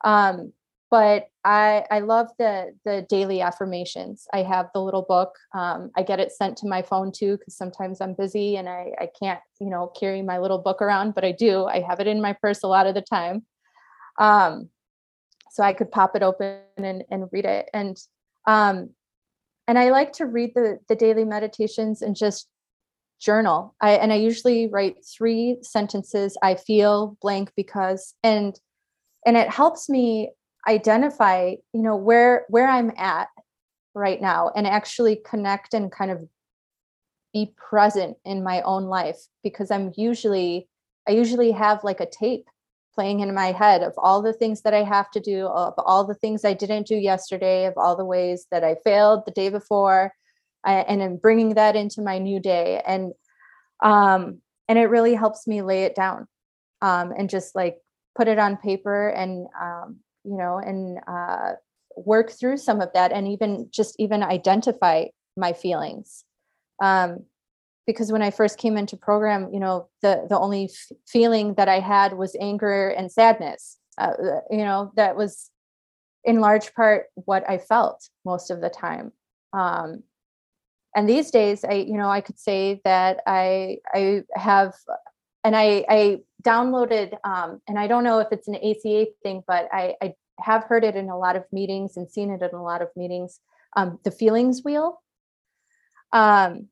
Um, 0.04 0.52
but 0.94 1.28
I, 1.44 1.84
I 1.90 1.98
love 1.98 2.28
the 2.38 2.72
the 2.84 3.04
daily 3.08 3.40
affirmations. 3.40 4.28
I 4.32 4.44
have 4.44 4.66
the 4.72 4.80
little 4.80 5.02
book. 5.02 5.34
Um, 5.52 5.90
I 5.96 6.04
get 6.04 6.20
it 6.20 6.30
sent 6.30 6.56
to 6.58 6.68
my 6.68 6.82
phone 6.82 7.10
too 7.10 7.36
because 7.36 7.56
sometimes 7.56 8.00
I'm 8.00 8.14
busy 8.14 8.54
and 8.54 8.68
I, 8.68 8.92
I 9.00 9.08
can't 9.20 9.40
you 9.58 9.70
know 9.70 9.88
carry 9.88 10.22
my 10.22 10.38
little 10.38 10.58
book 10.58 10.80
around, 10.80 11.16
but 11.16 11.24
I 11.24 11.32
do. 11.32 11.64
I 11.64 11.80
have 11.80 11.98
it 11.98 12.06
in 12.06 12.22
my 12.22 12.32
purse 12.32 12.62
a 12.62 12.68
lot 12.68 12.86
of 12.86 12.94
the 12.94 13.02
time. 13.02 13.44
Um, 14.20 14.68
so 15.50 15.64
I 15.64 15.72
could 15.72 15.90
pop 15.90 16.14
it 16.14 16.22
open 16.22 16.60
and, 16.76 17.02
and 17.10 17.28
read 17.32 17.44
it. 17.44 17.68
And 17.74 17.96
um, 18.46 18.90
and 19.66 19.76
I 19.76 19.90
like 19.90 20.12
to 20.12 20.26
read 20.26 20.52
the 20.54 20.78
the 20.88 20.94
daily 20.94 21.24
meditations 21.24 22.02
and 22.02 22.14
just 22.14 22.46
journal. 23.20 23.74
I 23.80 23.94
and 23.94 24.12
I 24.12 24.16
usually 24.16 24.68
write 24.68 25.04
three 25.04 25.58
sentences. 25.62 26.38
I 26.40 26.54
feel 26.54 27.18
blank 27.20 27.50
because 27.56 28.14
and 28.22 28.56
and 29.26 29.36
it 29.36 29.48
helps 29.48 29.88
me 29.88 30.30
identify, 30.66 31.54
you 31.72 31.82
know, 31.82 31.96
where 31.96 32.46
where 32.48 32.68
I'm 32.68 32.92
at 32.96 33.28
right 33.94 34.20
now 34.20 34.50
and 34.54 34.66
actually 34.66 35.20
connect 35.24 35.74
and 35.74 35.90
kind 35.90 36.10
of 36.10 36.26
be 37.32 37.52
present 37.56 38.16
in 38.24 38.42
my 38.42 38.62
own 38.62 38.84
life 38.84 39.18
because 39.42 39.70
I'm 39.70 39.92
usually 39.96 40.68
I 41.08 41.12
usually 41.12 41.52
have 41.52 41.84
like 41.84 42.00
a 42.00 42.08
tape 42.10 42.46
playing 42.94 43.20
in 43.20 43.34
my 43.34 43.52
head 43.52 43.82
of 43.82 43.92
all 43.98 44.22
the 44.22 44.32
things 44.32 44.62
that 44.62 44.72
I 44.72 44.84
have 44.84 45.10
to 45.10 45.20
do, 45.20 45.46
of 45.48 45.74
all 45.78 46.04
the 46.04 46.14
things 46.14 46.44
I 46.44 46.54
didn't 46.54 46.86
do 46.86 46.94
yesterday, 46.94 47.66
of 47.66 47.74
all 47.76 47.96
the 47.96 48.04
ways 48.04 48.46
that 48.50 48.62
I 48.62 48.76
failed 48.84 49.24
the 49.26 49.32
day 49.32 49.48
before, 49.48 50.12
I, 50.64 50.74
and 50.74 51.00
then 51.00 51.16
bringing 51.16 51.54
that 51.54 51.74
into 51.76 52.02
my 52.02 52.18
new 52.18 52.40
day. 52.40 52.80
And 52.86 53.12
um, 53.82 54.40
and 54.68 54.78
it 54.78 54.86
really 54.86 55.14
helps 55.14 55.46
me 55.46 55.60
lay 55.60 55.84
it 55.84 55.94
down 55.94 56.26
um, 56.80 57.12
and 57.16 57.28
just 57.28 57.54
like 57.54 57.78
put 58.16 58.28
it 58.28 58.38
on 58.38 58.56
paper 58.56 59.08
and 59.08 59.48
um, 59.60 59.98
you 60.24 60.36
know 60.36 60.58
and 60.58 60.98
uh, 61.06 61.52
work 61.96 62.30
through 62.30 62.56
some 62.56 62.80
of 62.80 62.90
that 62.94 63.12
and 63.12 63.28
even 63.28 63.68
just 63.70 63.94
even 63.98 64.22
identify 64.22 65.06
my 65.36 65.52
feelings. 65.52 66.24
Um, 66.82 67.24
because 67.86 68.10
when 68.10 68.22
I 68.22 68.30
first 68.30 68.58
came 68.58 68.76
into 68.76 68.96
program, 68.96 69.50
you 69.52 69.60
know, 69.60 69.88
the 70.02 70.26
the 70.28 70.38
only 70.38 70.64
f- 70.64 70.96
feeling 71.06 71.54
that 71.54 71.68
I 71.68 71.80
had 71.80 72.14
was 72.14 72.36
anger 72.40 72.88
and 72.88 73.12
sadness. 73.12 73.78
Uh, 73.98 74.12
you 74.50 74.64
know, 74.64 74.92
that 74.96 75.16
was 75.16 75.50
in 76.24 76.40
large 76.40 76.74
part 76.74 77.06
what 77.14 77.48
I 77.48 77.58
felt 77.58 78.08
most 78.24 78.50
of 78.50 78.60
the 78.60 78.70
time. 78.70 79.12
Um, 79.52 80.02
and 80.96 81.08
these 81.08 81.30
days, 81.30 81.64
I 81.64 81.74
you 81.74 81.96
know 81.96 82.08
I 82.08 82.20
could 82.20 82.38
say 82.38 82.80
that 82.84 83.20
I 83.26 83.78
I 83.92 84.22
have, 84.34 84.74
and 85.44 85.54
I 85.56 85.84
I 85.88 86.18
downloaded, 86.42 87.16
um, 87.24 87.60
and 87.68 87.78
I 87.78 87.86
don't 87.86 88.04
know 88.04 88.18
if 88.18 88.28
it's 88.32 88.48
an 88.48 88.56
ACA 88.56 89.06
thing, 89.22 89.42
but 89.46 89.68
I 89.72 89.94
I 90.02 90.14
have 90.40 90.64
heard 90.64 90.84
it 90.84 90.96
in 90.96 91.08
a 91.08 91.18
lot 91.18 91.36
of 91.36 91.44
meetings 91.52 91.96
and 91.96 92.10
seen 92.10 92.30
it 92.30 92.42
in 92.42 92.54
a 92.54 92.62
lot 92.62 92.82
of 92.82 92.88
meetings. 92.96 93.40
Um, 93.76 93.98
the 94.04 94.10
feelings 94.10 94.62
wheel. 94.64 95.00
Um, 96.12 96.68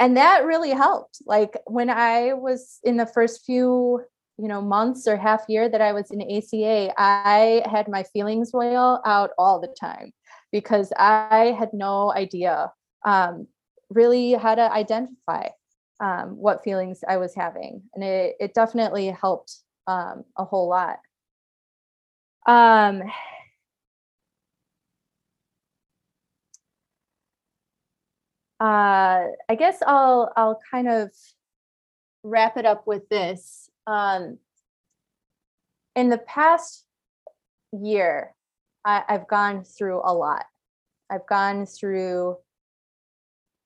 and 0.00 0.16
that 0.16 0.44
really 0.44 0.70
helped 0.70 1.20
like 1.26 1.58
when 1.66 1.90
i 1.90 2.32
was 2.32 2.78
in 2.84 2.96
the 2.96 3.06
first 3.06 3.44
few 3.44 4.00
you 4.38 4.48
know 4.48 4.60
months 4.60 5.06
or 5.06 5.16
half 5.16 5.44
year 5.48 5.68
that 5.68 5.80
i 5.80 5.92
was 5.92 6.10
in 6.10 6.22
aca 6.22 6.92
i 6.96 7.62
had 7.70 7.88
my 7.88 8.02
feelings 8.02 8.50
wheel 8.52 9.00
out 9.04 9.30
all 9.38 9.60
the 9.60 9.74
time 9.80 10.12
because 10.52 10.92
i 10.96 11.56
had 11.58 11.70
no 11.72 12.12
idea 12.12 12.70
um, 13.04 13.46
really 13.90 14.32
how 14.32 14.54
to 14.54 14.72
identify 14.72 15.46
um, 16.00 16.36
what 16.36 16.62
feelings 16.62 17.00
i 17.08 17.16
was 17.16 17.34
having 17.34 17.82
and 17.94 18.04
it, 18.04 18.36
it 18.40 18.54
definitely 18.54 19.08
helped 19.08 19.58
um, 19.86 20.24
a 20.36 20.44
whole 20.44 20.68
lot 20.68 20.98
um, 22.46 23.02
uh, 28.60 29.24
I 29.48 29.54
guess 29.56 29.82
I'll 29.86 30.32
I'll 30.36 30.58
kind 30.70 30.88
of 30.88 31.10
wrap 32.22 32.56
it 32.56 32.66
up 32.66 32.86
with 32.86 33.08
this. 33.08 33.70
Um, 33.86 34.38
in 35.94 36.08
the 36.08 36.18
past 36.18 36.84
year, 37.72 38.34
I, 38.84 39.02
I've 39.08 39.28
gone 39.28 39.64
through 39.64 40.00
a 40.04 40.12
lot. 40.14 40.44
I've 41.10 41.26
gone 41.26 41.66
through 41.66 42.36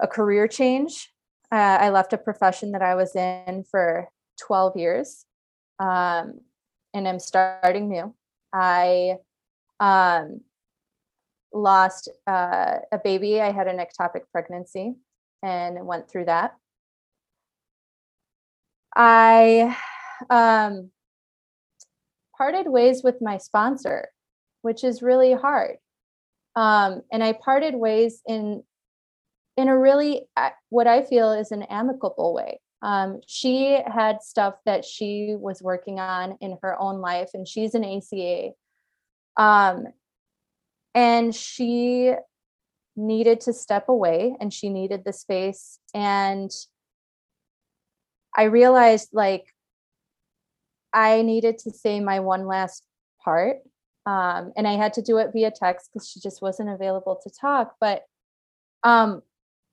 a 0.01 0.07
career 0.07 0.49
change. 0.49 1.12
Uh, 1.53 1.79
I 1.81 1.91
left 1.91 2.15
a 2.15 2.19
profession 2.19 2.73
that 2.73 2.81
I 2.81 2.95
was 2.95 3.15
in 3.15 3.65
for 3.71 4.09
12 4.47 4.77
years. 4.77 5.27
Um, 5.79 6.41
and 6.95 7.07
am 7.07 7.19
starting 7.19 7.91
new. 7.91 8.15
I 8.55 9.17
um, 9.81 10.41
lost 11.53 12.09
uh, 12.27 12.79
a 12.91 12.99
baby. 13.03 13.41
I 13.41 13.53
had 13.53 13.69
an 13.69 13.79
ectopic 13.79 14.23
pregnancy 14.33 14.95
and 15.43 15.87
went 15.87 16.11
through 16.11 16.27
that. 16.27 16.57
I 18.97 19.77
um, 20.31 20.91
parted 22.37 22.67
ways 22.69 23.03
with 23.03 23.21
my 23.21 23.39
sponsor, 23.39 24.09
which 24.63 24.85
is 24.85 25.03
really 25.03 25.33
hard. 25.35 25.77
Um, 26.57 27.03
and 27.11 27.25
I 27.25 27.33
parted 27.33 27.75
ways 27.75 28.21
in 28.27 28.63
in 29.57 29.69
a 29.69 29.79
really 29.79 30.27
what 30.71 30.87
I 30.87 31.03
feel 31.03 31.33
is 31.33 31.53
an 31.53 31.63
amicable 31.65 32.35
way. 32.35 32.61
Um, 32.83 33.21
she 33.27 33.79
had 33.87 34.23
stuff 34.23 34.55
that 34.67 34.85
she 34.85 35.37
was 35.39 35.63
working 35.63 36.01
on 36.01 36.37
in 36.41 36.59
her 36.63 36.79
own 36.81 37.01
life, 37.01 37.31
and 37.35 37.47
she's 37.47 37.75
an 37.75 37.85
ACA. 37.85 38.51
Um, 39.37 39.87
and 40.95 41.35
she 41.35 42.13
needed 42.97 43.41
to 43.41 43.53
step 43.53 43.89
away 43.89 44.37
and 44.41 44.53
she 44.53 44.69
needed 44.69 45.03
the 45.05 45.13
space. 45.13 45.79
And 45.95 46.51
I 48.37 48.45
realized 48.45 49.11
like 49.13 49.47
I 50.93 51.23
needed 51.23 51.59
to 51.61 51.71
say 51.71 52.01
my 52.01 52.21
one 52.21 52.47
last 52.47 52.85
part. 53.25 53.59
Um, 54.05 54.53
and 54.57 54.67
I 54.67 54.73
had 54.73 54.95
to 54.95 55.03
do 55.03 55.19
it 55.19 55.31
via 55.33 55.51
text 55.51 55.91
because 55.93 56.09
she 56.09 56.21
just 56.21 56.43
wasn't 56.43 56.69
available 56.69 57.21
to 57.23 57.31
talk. 57.31 57.77
But 57.81 58.03
um, 58.83 59.23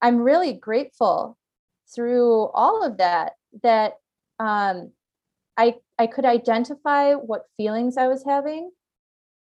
I'm 0.01 0.17
really 0.19 0.53
grateful 0.53 1.37
through 1.93 2.47
all 2.53 2.83
of 2.83 2.97
that 2.97 3.33
that 3.63 3.93
um, 4.39 4.91
I 5.57 5.75
I 5.97 6.07
could 6.07 6.25
identify 6.25 7.13
what 7.13 7.45
feelings 7.57 7.97
I 7.97 8.07
was 8.07 8.23
having, 8.25 8.71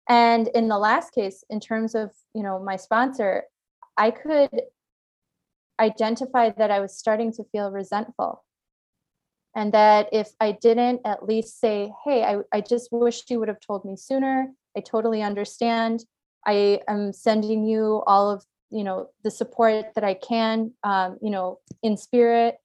and 0.08 0.48
in 0.48 0.68
the 0.68 0.78
last 0.78 1.12
case, 1.12 1.44
in 1.50 1.60
terms 1.60 1.94
of 1.94 2.10
you 2.34 2.42
know 2.42 2.58
my 2.58 2.76
sponsor, 2.76 3.44
I 3.96 4.10
could 4.10 4.62
identify 5.78 6.50
that 6.50 6.70
I 6.70 6.80
was 6.80 6.96
starting 6.96 7.32
to 7.34 7.44
feel 7.52 7.70
resentful, 7.70 8.44
and 9.54 9.72
that 9.72 10.08
if 10.12 10.30
I 10.40 10.52
didn't 10.52 11.02
at 11.04 11.26
least 11.26 11.60
say, 11.60 11.92
"Hey, 12.04 12.24
I 12.24 12.38
I 12.52 12.60
just 12.62 12.88
wish 12.92 13.24
you 13.28 13.38
would 13.40 13.48
have 13.48 13.60
told 13.60 13.84
me 13.84 13.96
sooner," 13.96 14.52
I 14.76 14.80
totally 14.80 15.22
understand. 15.22 16.04
I 16.46 16.80
am 16.88 17.12
sending 17.12 17.64
you 17.64 18.02
all 18.06 18.30
of 18.30 18.44
you 18.70 18.85
know 18.85 19.09
the 19.24 19.31
support 19.31 19.94
that 19.94 20.05
i 20.05 20.14
can 20.14 20.72
um, 20.85 21.18
you 21.22 21.31
know 21.31 21.59
in 21.83 21.96
spirit. 21.96 22.57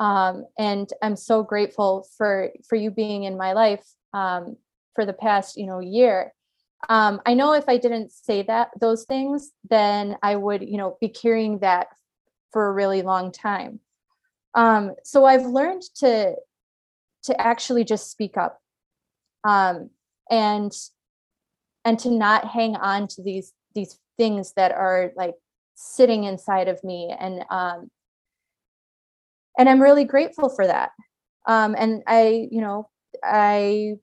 Um, 0.00 0.46
and 0.58 0.90
i'm 1.02 1.16
so 1.16 1.42
grateful 1.42 2.06
for 2.16 2.50
for 2.68 2.76
you 2.76 2.90
being 2.90 3.24
in 3.24 3.36
my 3.36 3.52
life 3.52 3.84
um, 4.14 4.56
for 4.94 5.04
the 5.04 5.12
past 5.12 5.56
you 5.56 5.66
know 5.66 5.80
year. 5.80 6.32
Um, 6.88 7.20
i 7.26 7.34
know 7.34 7.52
if 7.52 7.68
i 7.68 7.76
didn't 7.76 8.12
say 8.12 8.42
that 8.42 8.70
those 8.80 9.04
things 9.04 9.52
then 9.68 10.16
i 10.22 10.34
would 10.34 10.62
you 10.62 10.78
know 10.78 10.96
be 11.00 11.08
carrying 11.08 11.58
that 11.60 11.88
for 12.52 12.66
a 12.66 12.72
really 12.72 13.02
long 13.02 13.32
time. 13.32 13.80
Um, 14.54 14.94
so 15.04 15.24
i've 15.24 15.46
learned 15.46 15.82
to 15.96 16.34
to 17.24 17.40
actually 17.40 17.84
just 17.84 18.10
speak 18.10 18.36
up 18.36 18.60
um, 19.44 19.90
and 20.30 20.72
and 21.84 21.98
to 21.98 22.10
not 22.10 22.46
hang 22.46 22.76
on 22.76 23.08
to 23.08 23.22
these 23.22 23.52
these 23.74 23.98
things 24.16 24.52
that 24.54 24.72
are 24.72 25.12
like 25.16 25.34
sitting 25.74 26.24
inside 26.24 26.68
of 26.68 26.82
me 26.84 27.14
and 27.18 27.44
um 27.50 27.90
and 29.58 29.68
i'm 29.68 29.82
really 29.82 30.04
grateful 30.04 30.48
for 30.48 30.66
that. 30.66 30.90
Um 31.46 31.74
and 31.78 32.02
i 32.06 32.48
you 32.50 32.60
know 32.60 32.88
i 33.24 33.94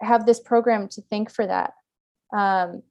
have 0.00 0.24
this 0.24 0.40
program 0.40 0.88
to 0.88 1.02
thank 1.10 1.30
for 1.30 1.46
that. 1.46 1.72
Um 2.32 2.82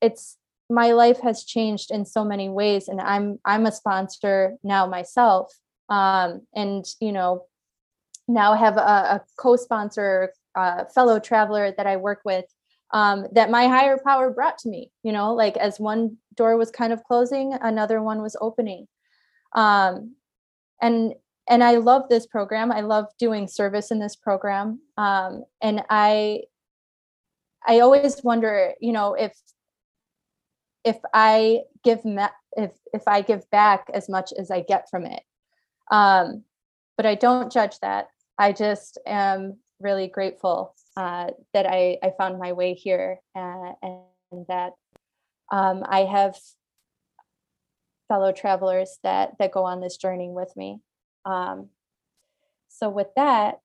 it's 0.00 0.36
my 0.68 0.92
life 0.92 1.20
has 1.20 1.44
changed 1.44 1.90
in 1.90 2.04
so 2.04 2.24
many 2.24 2.48
ways 2.48 2.88
and 2.88 3.00
i'm 3.00 3.38
i'm 3.44 3.66
a 3.66 3.72
sponsor 3.72 4.56
now 4.64 4.86
myself. 4.86 5.52
Um 5.88 6.42
and 6.54 6.84
you 7.00 7.12
know 7.12 7.46
now 8.28 8.54
have 8.54 8.76
a, 8.76 8.80
a 8.80 9.20
co-sponsor 9.36 10.32
uh, 10.54 10.84
fellow 10.94 11.18
traveler 11.18 11.72
that 11.76 11.86
i 11.86 11.96
work 11.96 12.20
with 12.24 12.44
um, 12.92 13.26
that 13.32 13.50
my 13.50 13.68
higher 13.68 13.98
power 14.04 14.30
brought 14.30 14.58
to 14.58 14.68
me 14.68 14.90
you 15.02 15.12
know 15.12 15.34
like 15.34 15.56
as 15.56 15.80
one 15.80 16.16
door 16.34 16.56
was 16.56 16.70
kind 16.70 16.92
of 16.92 17.04
closing 17.04 17.52
another 17.60 18.02
one 18.02 18.22
was 18.22 18.36
opening. 18.40 18.86
Um, 19.54 20.16
and 20.80 21.14
and 21.48 21.62
i 21.64 21.76
love 21.76 22.08
this 22.08 22.26
program. 22.26 22.72
I 22.72 22.80
love 22.80 23.06
doing 23.18 23.48
service 23.48 23.90
in 23.90 23.98
this 23.98 24.16
program. 24.16 24.80
Um, 24.96 25.44
and 25.60 25.82
i 25.90 26.42
i 27.66 27.80
always 27.80 28.22
wonder 28.24 28.74
you 28.80 28.92
know 28.92 29.14
if 29.14 29.36
if 30.84 30.98
i 31.14 31.60
give 31.84 32.04
me- 32.04 32.22
if 32.56 32.72
if 32.92 33.02
i 33.06 33.22
give 33.22 33.48
back 33.50 33.86
as 33.94 34.08
much 34.08 34.32
as 34.38 34.50
i 34.50 34.60
get 34.60 34.88
from 34.90 35.06
it. 35.06 35.22
Um, 35.90 36.44
but 36.96 37.06
i 37.06 37.14
don't 37.14 37.52
judge 37.52 37.78
that. 37.80 38.08
I 38.38 38.52
just 38.52 38.98
am 39.06 39.58
really 39.80 40.08
grateful 40.08 40.74
uh, 40.96 41.30
that 41.54 41.66
I, 41.66 41.98
I 42.02 42.12
found 42.18 42.38
my 42.38 42.52
way 42.52 42.74
here 42.74 43.20
uh, 43.34 43.72
and 43.82 44.46
that 44.48 44.72
um, 45.50 45.84
I 45.86 46.00
have 46.00 46.36
fellow 48.08 48.32
travelers 48.32 48.98
that 49.02 49.32
that 49.38 49.52
go 49.52 49.64
on 49.64 49.80
this 49.80 49.96
journey 49.96 50.28
with 50.28 50.52
me. 50.56 50.80
Um, 51.24 51.68
so 52.68 52.88
with 52.88 53.08
that, 53.16 53.60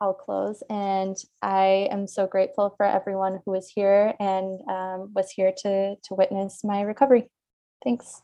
I'll 0.00 0.14
close, 0.14 0.62
and 0.70 1.16
I 1.42 1.88
am 1.90 2.06
so 2.06 2.26
grateful 2.26 2.74
for 2.76 2.86
everyone 2.86 3.40
who 3.44 3.50
was 3.52 3.68
here 3.68 4.14
and 4.18 4.60
um, 4.68 5.12
was 5.14 5.30
here 5.30 5.52
to 5.58 5.96
to 5.96 6.14
witness 6.14 6.64
my 6.64 6.82
recovery. 6.82 7.28
Thanks. 7.84 8.22